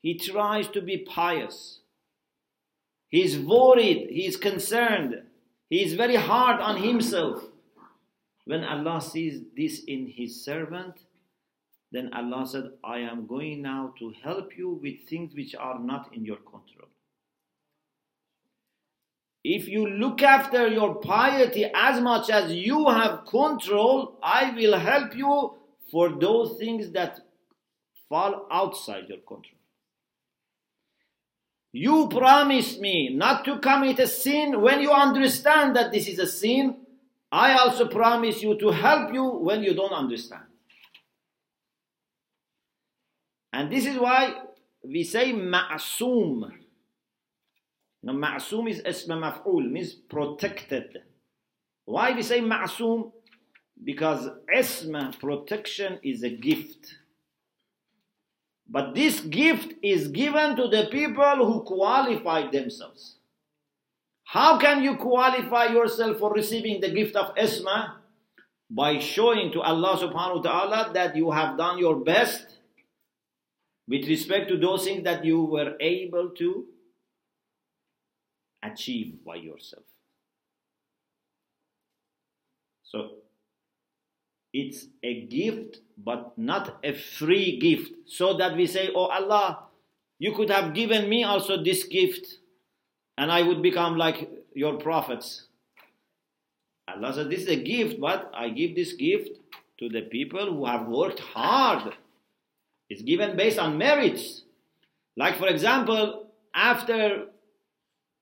He 0.00 0.18
tries 0.18 0.68
to 0.68 0.80
be 0.80 0.98
pious. 0.98 1.80
He's 3.08 3.38
worried, 3.38 4.08
he's 4.10 4.36
concerned, 4.36 5.22
he 5.72 5.82
is 5.82 5.94
very 5.94 6.16
hard 6.16 6.60
on 6.60 6.82
himself. 6.82 7.44
When 8.44 8.62
Allah 8.62 9.00
sees 9.00 9.40
this 9.56 9.82
in 9.84 10.06
his 10.06 10.44
servant, 10.44 11.00
then 11.90 12.12
Allah 12.12 12.46
said, 12.46 12.64
I 12.84 12.98
am 12.98 13.26
going 13.26 13.62
now 13.62 13.94
to 13.98 14.12
help 14.22 14.58
you 14.58 14.78
with 14.82 15.08
things 15.08 15.34
which 15.34 15.54
are 15.54 15.78
not 15.78 16.12
in 16.12 16.26
your 16.26 16.36
control. 16.36 16.90
If 19.42 19.66
you 19.66 19.86
look 19.86 20.20
after 20.20 20.68
your 20.68 20.96
piety 20.96 21.64
as 21.74 22.02
much 22.02 22.28
as 22.28 22.52
you 22.52 22.90
have 22.90 23.24
control, 23.24 24.18
I 24.22 24.50
will 24.54 24.78
help 24.78 25.16
you 25.16 25.54
for 25.90 26.10
those 26.10 26.58
things 26.58 26.90
that 26.90 27.18
fall 28.10 28.46
outside 28.50 29.04
your 29.08 29.24
control. 29.26 29.61
You 31.72 32.08
promise 32.08 32.78
me 32.78 33.14
not 33.14 33.46
to 33.46 33.58
commit 33.58 33.98
a 33.98 34.06
sin 34.06 34.60
when 34.60 34.82
you 34.82 34.92
understand 34.92 35.74
that 35.76 35.90
this 35.90 36.06
is 36.06 36.18
a 36.18 36.26
sin. 36.26 36.76
I 37.30 37.54
also 37.54 37.88
promise 37.88 38.42
you 38.42 38.58
to 38.58 38.70
help 38.70 39.14
you 39.14 39.24
when 39.24 39.62
you 39.62 39.74
don't 39.74 39.92
understand. 39.92 40.42
And 43.54 43.72
this 43.72 43.86
is 43.86 43.98
why 43.98 44.34
we 44.84 45.02
say 45.02 45.32
ma'asum. 45.32 46.50
Now 48.02 48.12
ma'asum 48.12 48.68
is 48.68 48.82
isma 48.82 49.16
maf'ul, 49.16 49.70
means 49.70 49.94
protected. 49.94 50.98
Why 51.86 52.12
we 52.12 52.22
say 52.22 52.40
ma'asum? 52.40 53.12
Because 53.82 54.28
isma, 54.54 55.18
protection, 55.18 56.00
is 56.02 56.22
a 56.22 56.30
gift. 56.30 56.98
But 58.68 58.94
this 58.94 59.20
gift 59.20 59.74
is 59.82 60.08
given 60.08 60.56
to 60.56 60.68
the 60.68 60.88
people 60.90 61.36
who 61.46 61.60
qualify 61.62 62.50
themselves. 62.50 63.16
How 64.24 64.58
can 64.58 64.82
you 64.82 64.96
qualify 64.96 65.66
yourself 65.66 66.18
for 66.18 66.32
receiving 66.32 66.80
the 66.80 66.90
gift 66.90 67.16
of 67.16 67.34
Isma? 67.34 67.94
By 68.70 68.98
showing 68.98 69.52
to 69.52 69.60
Allah 69.60 69.98
subhanahu 69.98 70.36
wa 70.36 70.42
ta'ala 70.42 70.90
that 70.94 71.14
you 71.14 71.30
have 71.30 71.58
done 71.58 71.78
your 71.78 71.96
best 71.96 72.46
with 73.86 74.08
respect 74.08 74.48
to 74.48 74.56
those 74.56 74.84
things 74.84 75.04
that 75.04 75.24
you 75.24 75.44
were 75.44 75.76
able 75.78 76.30
to 76.30 76.64
achieve 78.62 79.22
by 79.26 79.34
yourself. 79.34 79.84
So 82.84 83.10
it's 84.52 84.86
a 85.02 85.22
gift, 85.22 85.78
but 85.96 86.36
not 86.36 86.78
a 86.84 86.92
free 86.92 87.58
gift. 87.58 87.92
So 88.06 88.34
that 88.36 88.56
we 88.56 88.66
say, 88.66 88.90
Oh 88.94 89.06
Allah, 89.06 89.64
you 90.18 90.32
could 90.34 90.50
have 90.50 90.74
given 90.74 91.08
me 91.08 91.24
also 91.24 91.62
this 91.62 91.84
gift, 91.84 92.38
and 93.16 93.30
I 93.32 93.42
would 93.42 93.62
become 93.62 93.96
like 93.96 94.30
your 94.54 94.78
prophets. 94.78 95.46
Allah 96.88 97.14
said, 97.14 97.30
This 97.30 97.42
is 97.42 97.48
a 97.48 97.62
gift, 97.62 98.00
but 98.00 98.30
I 98.34 98.50
give 98.50 98.74
this 98.74 98.92
gift 98.92 99.38
to 99.78 99.88
the 99.88 100.02
people 100.02 100.52
who 100.54 100.66
have 100.66 100.86
worked 100.86 101.20
hard 101.20 101.94
it's 102.92 103.00
given 103.00 103.38
based 103.38 103.58
on 103.58 103.78
merits. 103.78 104.42
Like 105.16 105.38
for 105.38 105.46
example, 105.46 106.26
after 106.54 107.28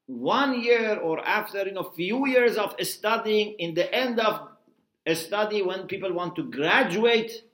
one 0.06 0.62
year 0.62 0.96
or 0.96 1.18
after 1.26 1.66
you 1.66 1.72
know 1.72 1.82
few 1.82 2.28
years 2.28 2.56
of 2.56 2.76
studying, 2.82 3.56
in 3.58 3.74
the 3.74 3.92
end 3.92 4.20
of 4.20 4.46
a 5.06 5.14
study, 5.14 5.62
when 5.62 5.86
people 5.86 6.12
want 6.12 6.36
to 6.36 6.42
graduate, 6.44 7.44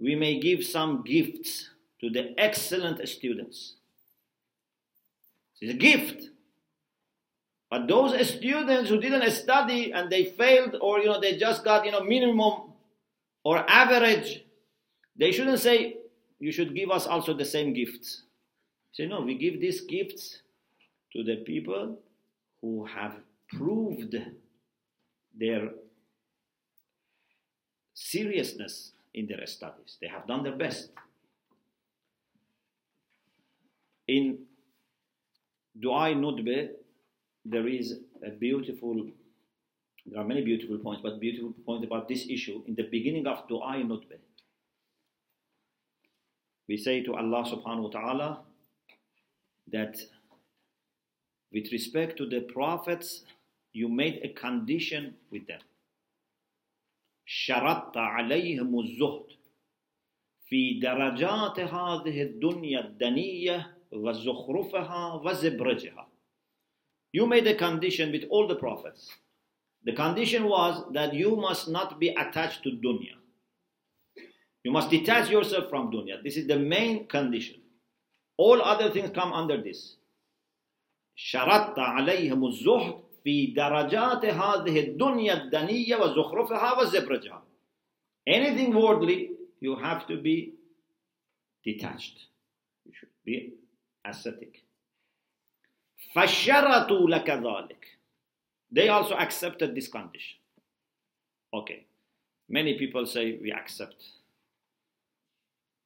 we 0.00 0.14
may 0.14 0.38
give 0.38 0.64
some 0.64 1.02
gifts 1.02 1.70
to 2.00 2.10
the 2.10 2.34
excellent 2.38 3.06
students. 3.08 3.74
It's 5.60 5.72
a 5.72 5.76
gift. 5.76 6.30
But 7.70 7.88
those 7.88 8.28
students 8.28 8.88
who 8.88 9.00
didn't 9.00 9.30
study 9.32 9.92
and 9.92 10.10
they 10.10 10.24
failed, 10.24 10.76
or 10.80 11.00
you 11.00 11.06
know, 11.06 11.20
they 11.20 11.36
just 11.36 11.64
got 11.64 11.84
you 11.84 11.92
know 11.92 12.02
minimum 12.02 12.72
or 13.44 13.68
average, 13.68 14.44
they 15.16 15.32
shouldn't 15.32 15.58
say, 15.58 15.96
you 16.38 16.52
should 16.52 16.74
give 16.74 16.90
us 16.90 17.06
also 17.06 17.34
the 17.34 17.44
same 17.44 17.72
gifts. 17.72 18.22
Say, 18.92 19.06
no, 19.06 19.20
we 19.20 19.36
give 19.36 19.60
these 19.60 19.82
gifts 19.82 20.42
to 21.12 21.24
the 21.24 21.36
people 21.36 21.98
who 22.60 22.84
have 22.86 23.16
proved 23.48 24.16
their 25.36 25.70
seriousness 27.98 28.92
in 29.14 29.26
their 29.26 29.46
studies. 29.46 29.96
They 30.00 30.08
have 30.08 30.26
done 30.26 30.42
their 30.42 30.56
best. 30.56 30.90
In 34.06 34.38
Dua 35.78 36.14
Nudbe, 36.14 36.70
there 37.44 37.68
is 37.68 37.98
a 38.24 38.30
beautiful, 38.30 39.06
there 40.06 40.20
are 40.20 40.26
many 40.26 40.42
beautiful 40.42 40.78
points, 40.78 41.02
but 41.02 41.20
beautiful 41.20 41.52
point 41.64 41.84
about 41.84 42.08
this 42.08 42.26
issue 42.28 42.62
in 42.66 42.74
the 42.74 42.84
beginning 42.84 43.26
of 43.26 43.46
Dua 43.48 43.74
Nudbe 43.76 44.18
we 46.68 46.76
say 46.76 47.02
to 47.02 47.14
Allah 47.14 47.44
subhanahu 47.44 47.84
wa 47.84 47.88
ta'ala 47.90 48.38
that 49.72 49.96
with 51.50 51.72
respect 51.72 52.18
to 52.18 52.26
the 52.26 52.42
prophets, 52.42 53.22
you 53.72 53.88
made 53.88 54.20
a 54.22 54.28
condition 54.28 55.14
with 55.30 55.46
them. 55.46 55.60
شرطت 57.30 57.96
عليهم 57.96 58.80
الزهد 58.80 59.26
في 60.46 60.80
درجات 60.80 61.60
هذه 61.60 62.22
الدنيا 62.22 62.80
الدنية 62.80 63.76
وزخرفها 63.92 65.14
وزبرجها. 65.14 66.08
You 67.12 67.26
made 67.26 67.46
a 67.46 67.54
condition 67.54 68.12
with 68.12 68.24
all 68.30 68.48
the 68.48 68.54
prophets. 68.54 69.10
The 69.84 69.92
condition 69.92 70.44
was 70.48 70.82
that 70.94 71.12
you 71.12 71.36
must 71.36 71.68
not 71.68 72.00
be 72.00 72.08
attached 72.08 72.62
to 72.62 72.70
dunya. 72.70 73.16
You 74.64 74.72
must 74.72 74.88
detach 74.88 75.30
yourself 75.30 75.68
from 75.68 75.92
dunya. 75.92 76.22
This 76.22 76.38
is 76.38 76.46
the 76.46 76.58
main 76.58 77.08
condition. 77.08 77.60
All 78.38 78.62
other 78.62 78.90
things 78.90 79.10
come 79.10 79.34
under 79.34 79.62
this. 79.62 79.96
شرطت 81.14 81.78
عليهم 81.78 82.46
الزهد 82.46 83.07
في 83.27 83.47
درجات 83.47 84.25
هذه 84.25 84.79
الدنيا 84.79 85.33
الدنية 85.33 85.95
وزخرفها 85.95 86.79
وزبرجها. 86.79 87.43
Anything 88.29 88.73
worldly, 88.73 89.31
you 89.61 89.75
have 89.75 90.07
to 90.07 90.17
be 90.17 90.53
detached. 91.63 92.27
You 92.85 92.93
should 92.93 93.15
be 93.25 93.53
ascetic. 94.05 94.63
فشرطوا 96.13 97.09
لك 97.09 97.29
ذلك. 97.29 97.85
They 98.71 98.89
also 98.89 99.15
accepted 99.15 99.75
this 99.75 99.87
condition. 99.87 100.39
Okay. 101.53 101.85
Many 102.49 102.77
people 102.77 103.05
say 103.05 103.37
we 103.41 103.51
accept 103.51 104.03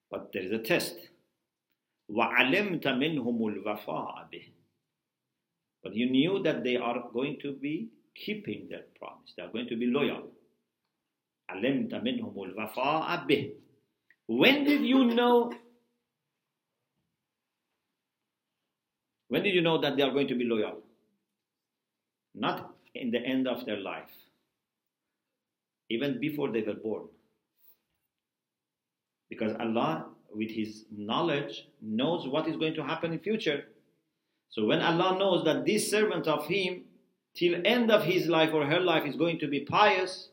but 0.09 0.32
there 0.34 0.43
is 0.43 0.51
a 0.51 0.59
test. 0.59 1.09
وعلمت 2.09 2.88
منهم 2.88 3.47
الوفاء 3.47 4.28
به. 4.32 4.51
But 5.84 5.95
you 5.95 6.09
knew 6.09 6.43
that 6.43 6.63
they 6.63 6.78
are 6.78 7.03
going 7.13 7.38
to 7.41 7.53
be 7.53 7.89
keeping 8.15 8.67
their 8.69 8.84
promise. 8.99 9.34
They 9.36 9.43
are 9.43 9.51
going 9.51 9.67
to 9.67 9.75
be 9.75 9.86
loyal. 9.86 10.32
علمت 11.49 11.93
منهم 11.93 12.43
الوفاء 12.43 13.28
به. 13.28 13.53
When 14.28 14.65
did 14.65 14.82
you 14.86 15.05
know? 15.05 15.53
When 19.30 19.43
did 19.43 19.55
you 19.55 19.61
know 19.61 19.80
that 19.82 19.95
they 19.95 20.03
are 20.03 20.11
going 20.11 20.28
to 20.28 20.36
be 20.36 20.43
loyal? 20.43 20.82
Not 22.36 22.73
in 22.93 23.11
the 23.11 23.19
end 23.19 23.47
of 23.47 23.65
their 23.65 23.78
life, 23.78 24.11
even 25.89 26.19
before 26.19 26.51
they 26.51 26.61
were 26.61 26.75
born. 26.75 27.07
Because 29.30 29.53
Allah, 29.59 30.07
with 30.34 30.51
His 30.51 30.86
knowledge, 30.91 31.67
knows 31.82 32.28
what 32.28 32.47
is 32.47 32.57
going 32.57 32.75
to 32.75 32.84
happen 32.84 33.13
in 33.13 33.19
future. 33.19 33.65
So 34.51 34.65
when 34.65 34.82
Allah 34.82 35.17
knows 35.19 35.45
that 35.45 35.65
this 35.65 35.89
servant 35.89 36.28
of 36.28 36.47
Him, 36.47 36.84
till 37.38 37.61
end 37.63 37.91
of 37.91 38.03
his 38.03 38.28
life 38.28 38.49
or 38.51 38.65
her 38.65 38.80
life, 38.80 39.05
is 39.05 39.15
going 39.15 39.38
to 39.39 39.47
be 39.47 39.59
pious, 39.59 40.30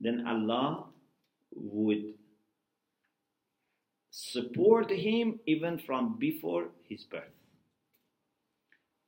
then 0.00 0.24
Allah 0.26 0.84
would 1.52 2.14
support 4.10 4.90
him 4.90 5.40
even 5.46 5.78
from 5.78 6.16
before 6.18 6.68
his 6.88 7.04
birth. 7.04 7.34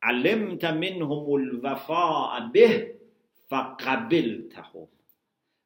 علمت 0.02 0.64
منهم 0.64 1.34
الوفاء 1.34 2.52
به 2.52 2.94
فقبلته 3.50 4.88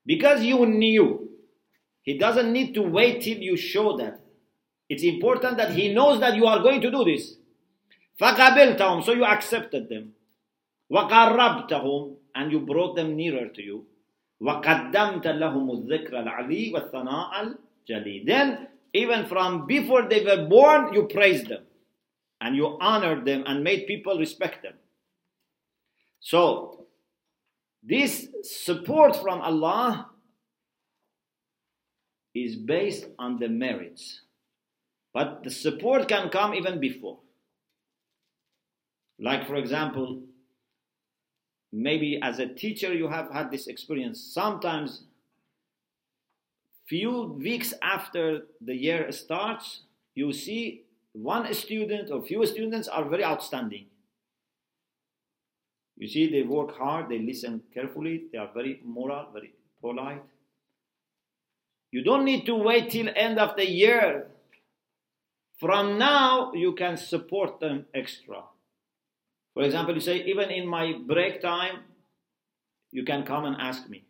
because 0.06 0.42
you 0.42 0.64
knew 0.66 1.28
he 2.02 2.16
doesn't 2.16 2.52
need 2.52 2.74
to 2.74 2.82
wait 2.82 3.22
till 3.22 3.38
you 3.38 3.56
show 3.56 3.96
that 3.96 4.20
it's 4.88 5.02
important 5.02 5.56
that 5.58 5.72
he 5.72 5.92
knows 5.92 6.20
that 6.20 6.36
you 6.36 6.46
are 6.46 6.60
going 6.60 6.80
to 6.80 6.90
do 6.90 7.04
this 7.04 7.36
فقبلتهم 8.18 9.02
so 9.02 9.12
you 9.12 9.24
accepted 9.24 9.88
them 9.88 10.12
وقربتهم 10.90 12.16
and 12.34 12.52
you 12.52 12.60
brought 12.60 12.96
them 12.96 13.16
nearer 13.16 13.48
to 13.48 13.62
you 13.62 13.84
وقدمت 14.40 15.26
لهم 15.26 15.70
الذكر 15.70 16.20
العلي 16.20 16.72
والثناء 16.72 17.42
الجلي 17.42 18.24
then 18.26 18.68
even 18.92 19.24
from 19.26 19.66
before 19.66 20.08
they 20.08 20.24
were 20.24 20.46
born 20.48 20.92
you 20.92 21.04
praised 21.04 21.48
them 21.48 21.62
and 22.40 22.56
you 22.56 22.76
honored 22.80 23.24
them 23.24 23.44
and 23.46 23.62
made 23.62 23.86
people 23.86 24.18
respect 24.18 24.62
them. 24.62 24.74
So, 26.20 26.86
this 27.82 28.28
support 28.42 29.16
from 29.16 29.40
Allah 29.40 30.10
is 32.34 32.56
based 32.56 33.06
on 33.18 33.38
the 33.38 33.48
merits. 33.48 34.22
But 35.12 35.42
the 35.42 35.50
support 35.50 36.08
can 36.08 36.28
come 36.28 36.54
even 36.54 36.78
before. 36.78 37.18
Like, 39.19 39.47
for 39.47 39.55
example, 39.55 40.21
maybe 41.71 42.19
as 42.21 42.39
a 42.39 42.47
teacher 42.47 42.93
you 42.93 43.07
have 43.07 43.31
had 43.31 43.51
this 43.51 43.67
experience. 43.67 44.21
Sometimes, 44.21 45.03
few 46.87 47.37
weeks 47.39 47.73
after 47.81 48.45
the 48.61 48.75
year 48.75 49.11
starts, 49.11 49.81
you 50.13 50.31
see 50.31 50.83
one 51.13 51.51
student 51.53 52.11
or 52.11 52.21
few 52.21 52.45
students 52.45 52.87
are 52.87 53.05
very 53.05 53.23
outstanding. 53.23 53.85
You 55.97 56.07
see, 56.07 56.29
they 56.29 56.43
work 56.43 56.77
hard, 56.77 57.09
they 57.09 57.19
listen 57.19 57.61
carefully, 57.73 58.23
they 58.31 58.37
are 58.37 58.49
very 58.53 58.81
moral, 58.83 59.27
very 59.31 59.53
polite. 59.81 60.23
You 61.91 62.03
don't 62.03 62.25
need 62.25 62.45
to 62.47 62.55
wait 62.55 62.91
till 62.91 63.07
end 63.15 63.39
of 63.39 63.55
the 63.55 63.69
year. 63.69 64.27
From 65.57 65.97
now, 65.97 66.51
you 66.53 66.73
can 66.73 66.97
support 66.97 67.61
them 67.61 67.85
extra. 67.93 68.43
For 69.55 69.63
example, 69.63 69.95
you 69.95 70.01
say, 70.01 70.17
even 70.25 70.51
in 70.51 70.67
my 70.67 70.93
break 71.07 71.41
time, 71.41 71.79
you 72.91 73.03
can 73.03 73.23
come 73.23 73.45
and 73.45 73.55
ask 73.59 73.89
me. 73.89 74.03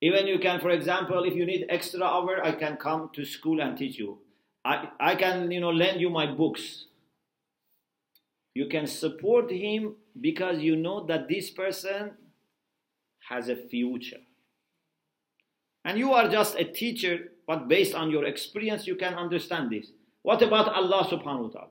Even 0.00 0.26
you 0.26 0.38
can, 0.38 0.60
for 0.60 0.70
example, 0.70 1.24
if 1.24 1.34
you 1.34 1.44
need 1.44 1.66
extra 1.68 2.04
hour, 2.04 2.42
I 2.42 2.52
can 2.52 2.76
come 2.76 3.10
to 3.14 3.24
school 3.24 3.60
and 3.60 3.76
teach 3.76 3.98
you. 3.98 4.18
I, 4.64 4.88
I 5.00 5.16
can, 5.16 5.50
you 5.50 5.60
know, 5.60 5.70
lend 5.70 6.00
you 6.00 6.08
my 6.08 6.26
books. 6.26 6.86
You 8.54 8.68
can 8.68 8.86
support 8.86 9.50
him 9.50 9.96
because 10.20 10.60
you 10.60 10.76
know 10.76 11.04
that 11.06 11.28
this 11.28 11.50
person 11.50 12.12
has 13.28 13.48
a 13.48 13.56
future. 13.56 14.20
And 15.84 15.98
you 15.98 16.12
are 16.12 16.28
just 16.28 16.56
a 16.58 16.64
teacher, 16.64 17.32
but 17.46 17.66
based 17.66 17.94
on 17.94 18.10
your 18.10 18.24
experience, 18.24 18.86
you 18.86 18.94
can 18.94 19.14
understand 19.14 19.70
this. 19.70 19.90
What 20.22 20.42
about 20.42 20.72
Allah 20.72 21.08
subhanahu 21.10 21.42
wa 21.42 21.48
ta'ala? 21.48 21.68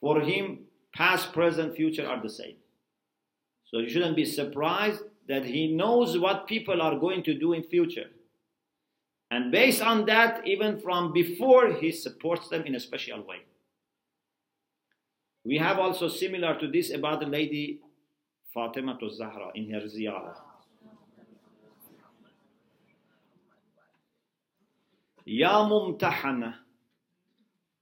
For 0.00 0.20
him, 0.20 0.63
past, 0.94 1.32
present, 1.32 1.76
future 1.76 2.06
are 2.06 2.22
the 2.22 2.30
same. 2.30 2.56
So 3.66 3.78
you 3.78 3.88
shouldn't 3.88 4.16
be 4.16 4.24
surprised 4.24 5.02
that 5.28 5.44
he 5.44 5.74
knows 5.74 6.18
what 6.18 6.46
people 6.46 6.80
are 6.80 6.98
going 6.98 7.22
to 7.24 7.34
do 7.34 7.52
in 7.52 7.62
future. 7.62 8.10
And 9.30 9.50
based 9.50 9.82
on 9.82 10.06
that, 10.06 10.46
even 10.46 10.80
from 10.80 11.12
before, 11.12 11.72
he 11.72 11.90
supports 11.90 12.48
them 12.48 12.62
in 12.64 12.74
a 12.74 12.80
special 12.80 13.22
way. 13.26 13.38
We 15.44 15.58
have 15.58 15.78
also 15.78 16.08
similar 16.08 16.58
to 16.58 16.68
this 16.68 16.90
about 16.92 17.20
the 17.20 17.26
lady 17.26 17.80
Fatima 18.52 18.96
to 19.00 19.10
Zahra 19.10 19.50
in 19.54 19.70
her 19.70 19.80
ziyarah. 19.80 20.36
Ya 25.26 25.68
mumtahana, 25.68 26.54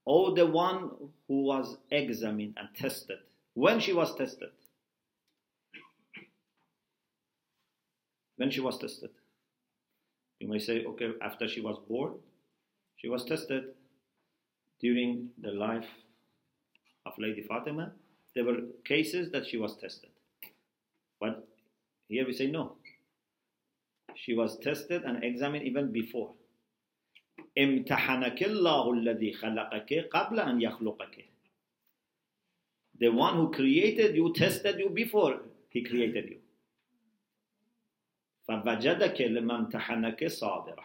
oh 0.07 0.34
the 0.34 0.46
one 0.46 0.90
who 1.28 1.42
was 1.42 1.76
examined 1.90 2.55
and 2.57 2.68
tested. 2.74 3.18
When 3.55 3.80
she 3.80 3.92
was 3.92 4.14
tested? 4.14 4.48
When 8.36 8.50
she 8.50 8.61
was 8.61 8.78
tested? 8.78 9.11
You 10.40 10.48
may 10.48 10.59
say, 10.59 10.84
okay, 10.84 11.11
after 11.22 11.46
she 11.46 11.61
was 11.61 11.78
born, 11.88 12.14
she 12.96 13.09
was 13.09 13.24
tested 13.24 13.64
during 14.80 15.28
the 15.40 15.53
life 15.53 15.86
of 17.07 17.12
Lady 17.18 17.42
Fatima. 17.42 17.92
There 18.34 18.44
were 18.44 18.59
cases 18.84 19.30
that 19.30 19.46
she 19.46 19.59
was 19.59 19.76
tested. 19.76 20.11
But 21.20 21.46
here 22.09 22.26
we 22.26 22.32
say 22.32 22.48
no. 22.50 22.76
She 24.16 24.34
was 24.34 24.59
tested 24.59 25.03
and 25.05 25.22
examined 25.22 25.64
even 25.64 25.92
before. 25.92 26.32
امتحنك 27.57 28.43
الله 28.43 28.93
الذي 28.93 29.34
خلقك 29.34 29.93
قبل 30.11 30.39
أن 30.39 30.61
يخلقك. 30.61 31.25
The 32.99 33.09
one 33.09 33.36
who 33.36 33.51
created 33.51 34.15
you 34.15 34.34
tested 34.34 34.80
you 34.80 34.89
before 34.89 35.41
he 35.69 35.84
created 35.84 36.30
you. 36.30 36.39
فَوَجَدَكَ 38.49 39.21
لِمَمْتَحَنَكَ 39.21 40.23
صَابِرًا 40.23 40.84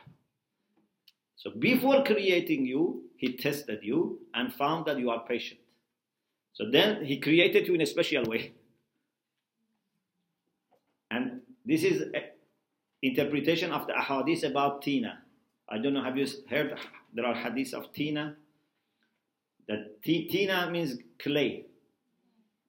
So 1.36 1.50
before 1.58 2.04
creating 2.04 2.66
you, 2.66 3.04
he 3.16 3.36
tested 3.36 3.80
you 3.82 4.20
and 4.34 4.52
found 4.52 4.86
that 4.86 4.98
you 4.98 5.10
are 5.10 5.24
patient. 5.24 5.60
So 6.52 6.70
then 6.70 7.04
he 7.04 7.18
created 7.18 7.66
you 7.66 7.74
in 7.74 7.80
a 7.80 7.86
special 7.86 8.24
way. 8.24 8.52
And 11.10 11.40
this 11.64 11.82
is 11.84 12.04
interpretation 13.02 13.70
of 13.70 13.86
the 13.86 13.92
ahadith 13.92 14.44
about 14.44 14.82
Tina. 14.82 15.22
I 15.69 15.77
don't 15.77 15.93
know, 15.93 16.03
have 16.03 16.17
you 16.17 16.27
heard 16.49 16.77
there 17.13 17.25
are 17.25 17.35
hadiths 17.35 17.73
of 17.73 17.91
Tina? 17.93 18.35
That 19.67 20.01
Tina 20.03 20.69
means 20.71 20.97
clay. 21.19 21.65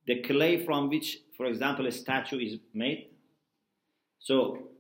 The 0.06 0.20
clay 0.22 0.64
from 0.64 0.88
which, 0.88 1.18
for 1.36 1.46
example, 1.46 1.86
a 1.86 1.92
statue 1.92 2.38
is 2.38 2.58
made. 2.74 3.10
So 4.18 4.70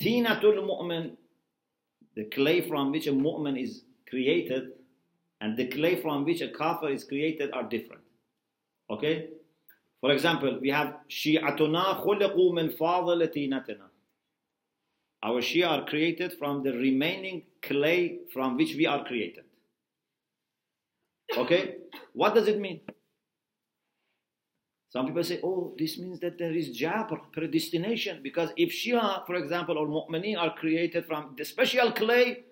Tinatul 0.00 0.64
mu'min, 0.64 1.16
the 2.16 2.24
clay 2.24 2.60
from 2.62 2.92
which 2.92 3.06
a 3.06 3.12
mu'min 3.12 3.60
is 3.60 3.82
created, 4.08 4.72
and 5.40 5.56
the 5.56 5.66
clay 5.66 6.00
from 6.00 6.24
which 6.24 6.40
a 6.40 6.48
kafir 6.48 6.88
is 6.88 7.04
created 7.04 7.50
are 7.52 7.64
different. 7.64 8.02
Okay? 8.90 9.28
For 10.00 10.12
example, 10.12 10.58
we 10.60 10.70
have 10.70 10.96
Shi'atuna 11.08 12.04
khuliqu 12.04 12.54
min 12.54 12.70
fadil 12.70 13.26
tinatina. 13.34 13.88
Our 15.24 15.40
Shia 15.40 15.66
are 15.68 15.84
created 15.86 16.34
from 16.38 16.62
the 16.62 16.72
remaining 16.72 17.44
clay 17.62 18.18
from 18.32 18.58
which 18.58 18.74
we 18.74 18.86
are 18.86 19.04
created. 19.04 19.44
Okay? 21.34 21.76
What 22.12 22.34
does 22.34 22.46
it 22.46 22.60
mean? 22.60 22.80
Some 24.90 25.06
people 25.06 25.24
say, 25.24 25.40
oh, 25.42 25.74
this 25.78 25.98
means 25.98 26.20
that 26.20 26.38
there 26.38 26.52
is 26.52 26.78
jabr, 26.78 27.18
predestination, 27.32 28.20
because 28.22 28.50
if 28.56 28.70
Shia, 28.70 29.26
for 29.26 29.34
example, 29.34 29.78
or 29.78 29.88
Mu'mineen 29.88 30.38
are 30.38 30.54
created 30.54 31.06
from 31.06 31.34
the 31.36 31.44
special 31.44 31.90
clay, 31.90 32.44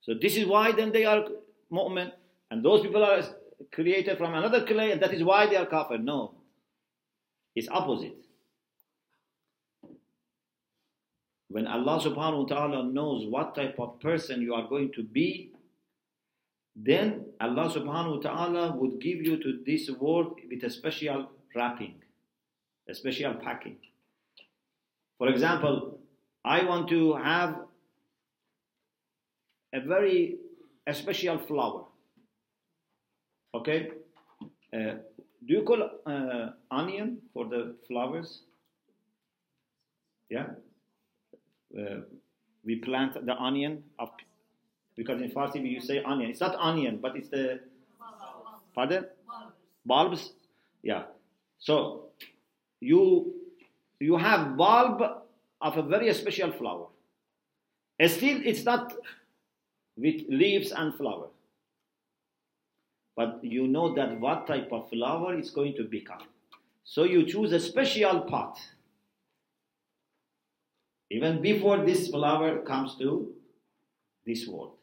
so 0.00 0.14
this 0.20 0.36
is 0.36 0.46
why 0.46 0.72
then 0.72 0.90
they 0.90 1.04
are 1.04 1.24
Mu'min, 1.70 2.10
and 2.50 2.64
those 2.64 2.80
people 2.80 3.04
are 3.04 3.22
created 3.70 4.16
from 4.18 4.34
another 4.34 4.64
clay, 4.64 4.90
and 4.90 5.02
that 5.02 5.12
is 5.12 5.22
why 5.22 5.46
they 5.46 5.56
are 5.56 5.66
kafir. 5.66 5.98
No. 5.98 6.34
It's 7.54 7.68
opposite. 7.68 8.25
When 11.48 11.66
Allah 11.66 12.00
subhanahu 12.00 12.42
wa 12.42 12.56
ta'ala 12.56 12.84
knows 12.84 13.26
what 13.26 13.54
type 13.54 13.76
of 13.78 14.00
person 14.00 14.42
you 14.42 14.54
are 14.54 14.66
going 14.68 14.92
to 14.94 15.02
be, 15.02 15.52
then 16.74 17.26
Allah 17.40 17.70
subhanahu 17.72 18.16
wa 18.16 18.22
ta'ala 18.22 18.76
would 18.76 19.00
give 19.00 19.22
you 19.22 19.36
to 19.42 19.62
this 19.64 19.90
world 19.90 20.38
with 20.50 20.62
a 20.64 20.70
special 20.70 21.30
wrapping, 21.54 21.94
a 22.88 22.94
special 22.94 23.34
packing. 23.34 23.76
For 25.18 25.28
example, 25.28 25.98
I 26.44 26.64
want 26.64 26.88
to 26.88 27.14
have 27.14 27.60
a 29.72 29.80
very 29.80 30.36
a 30.86 30.94
special 30.94 31.38
flower. 31.38 31.84
Okay? 33.54 33.90
Uh, 34.72 34.96
do 35.46 35.54
you 35.54 35.62
call 35.62 35.90
uh, 36.06 36.50
onion 36.70 37.18
for 37.32 37.46
the 37.46 37.76
flowers? 37.88 38.42
Yeah? 40.28 40.46
Uh, 41.74 42.00
we 42.64 42.76
plant 42.76 43.24
the 43.24 43.36
onion 43.36 43.82
because 44.96 45.20
in 45.20 45.30
Farsi 45.30 45.62
we 45.62 45.78
say 45.80 46.02
onion. 46.02 46.30
It's 46.30 46.40
not 46.40 46.56
onion, 46.56 46.98
but 47.00 47.16
it's 47.16 47.28
the 47.28 47.60
pardon 48.74 49.06
bulbs. 49.84 50.32
Yeah. 50.82 51.04
So 51.58 52.06
you 52.80 53.34
you 54.00 54.16
have 54.16 54.56
bulb 54.56 55.02
of 55.60 55.76
a 55.76 55.82
very 55.82 56.12
special 56.12 56.52
flower. 56.52 56.86
Still, 58.06 58.40
it's 58.44 58.64
not 58.64 58.92
with 59.96 60.22
leaves 60.28 60.72
and 60.72 60.94
flower. 60.94 61.28
But 63.16 63.42
you 63.42 63.66
know 63.66 63.94
that 63.94 64.20
what 64.20 64.46
type 64.46 64.70
of 64.70 64.90
flower 64.90 65.38
is 65.38 65.50
going 65.50 65.74
to 65.76 65.84
become. 65.84 66.22
So 66.84 67.04
you 67.04 67.24
choose 67.24 67.52
a 67.52 67.60
special 67.60 68.20
pot. 68.20 68.58
Even 71.10 71.40
before 71.40 71.78
this 71.84 72.08
flower 72.08 72.58
comes 72.62 72.96
to 72.96 73.32
this 74.24 74.46
world. 74.46 74.74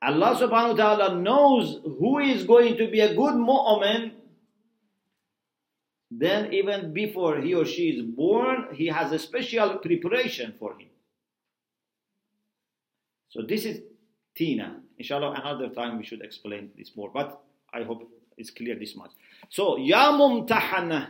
Allah 0.00 0.36
subhanahu 0.36 0.76
wa 0.76 0.96
ta'ala 0.96 1.20
knows 1.20 1.80
who 1.84 2.18
is 2.18 2.44
going 2.44 2.76
to 2.76 2.88
be 2.90 3.00
a 3.00 3.14
good 3.14 3.34
mu'min. 3.34 4.12
Then 6.10 6.52
even 6.52 6.92
before 6.92 7.40
he 7.40 7.54
or 7.54 7.64
she 7.64 7.90
is 7.90 8.02
born, 8.02 8.68
he 8.72 8.86
has 8.86 9.12
a 9.12 9.18
special 9.18 9.78
preparation 9.78 10.54
for 10.58 10.72
him. 10.78 10.88
So 13.28 13.42
this 13.42 13.64
is 13.64 13.82
Tina. 14.34 14.80
Inshallah, 14.98 15.32
another 15.32 15.68
time 15.68 15.98
we 15.98 16.04
should 16.04 16.22
explain 16.22 16.70
this 16.76 16.92
more. 16.96 17.10
But 17.12 17.42
I 17.72 17.82
hope 17.82 18.08
it's 18.36 18.50
clear 18.50 18.78
this 18.78 18.94
much. 18.96 19.10
So, 19.50 19.76
Ya 19.76 20.12
mumtahana. 20.12 21.08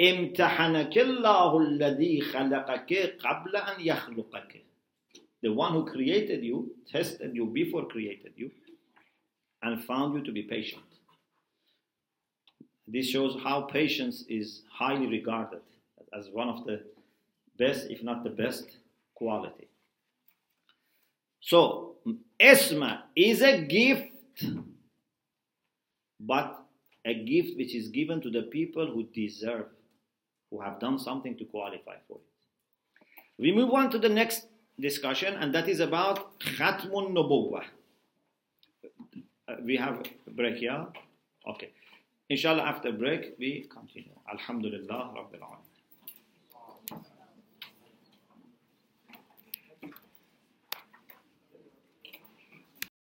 امتحنك 0.00 0.98
الله 0.98 1.58
الذي 1.58 2.20
خلقك 2.20 2.92
قبل 3.18 3.56
أن 3.56 3.80
يخلقك 3.80 4.64
the 5.40 5.52
one 5.52 5.72
who 5.72 5.84
created 5.84 6.42
you 6.44 6.74
tested 6.90 7.34
you 7.34 7.46
before 7.46 7.86
created 7.86 8.32
you 8.36 8.50
and 9.62 9.84
found 9.84 10.14
you 10.14 10.24
to 10.24 10.32
be 10.32 10.42
patient. 10.42 10.82
This 12.86 13.08
shows 13.08 13.36
how 13.42 13.62
patience 13.62 14.24
is 14.28 14.62
highly 14.70 15.06
regarded 15.06 15.60
as 16.16 16.28
one 16.32 16.48
of 16.48 16.64
the 16.64 16.82
best 17.58 17.90
if 17.90 18.02
not 18.02 18.24
the 18.24 18.30
best 18.30 18.78
quality. 19.14 19.68
So 21.40 21.96
Isma 22.40 23.02
is 23.14 23.42
a 23.42 23.62
gift 23.62 24.44
but 26.20 26.64
a 27.04 27.14
gift 27.14 27.56
which 27.56 27.74
is 27.74 27.88
given 27.88 28.20
to 28.22 28.30
the 28.30 28.42
people 28.42 28.86
who 28.86 29.04
deserve 29.04 29.66
who 30.50 30.60
have 30.60 30.78
done 30.80 30.98
something 30.98 31.36
to 31.36 31.44
qualify 31.44 31.96
for 32.06 32.18
it. 32.18 33.12
We 33.38 33.52
move 33.52 33.72
on 33.72 33.90
to 33.90 33.98
the 33.98 34.08
next 34.08 34.46
discussion, 34.80 35.34
and 35.34 35.54
that 35.54 35.68
is 35.68 35.80
about 35.80 36.38
Khatmun 36.40 37.12
Nubuwwah. 37.12 37.64
Uh, 39.48 39.54
we 39.64 39.76
have 39.76 40.02
a 40.26 40.30
break 40.30 40.56
here. 40.56 40.86
Okay. 41.46 41.70
Inshallah, 42.28 42.62
after 42.62 42.92
break, 42.92 43.36
we 43.38 43.66
continue. 43.70 44.12
Alhamdulillah 44.30 45.14
Rabbil 45.16 45.40
Alamin. 45.40 45.67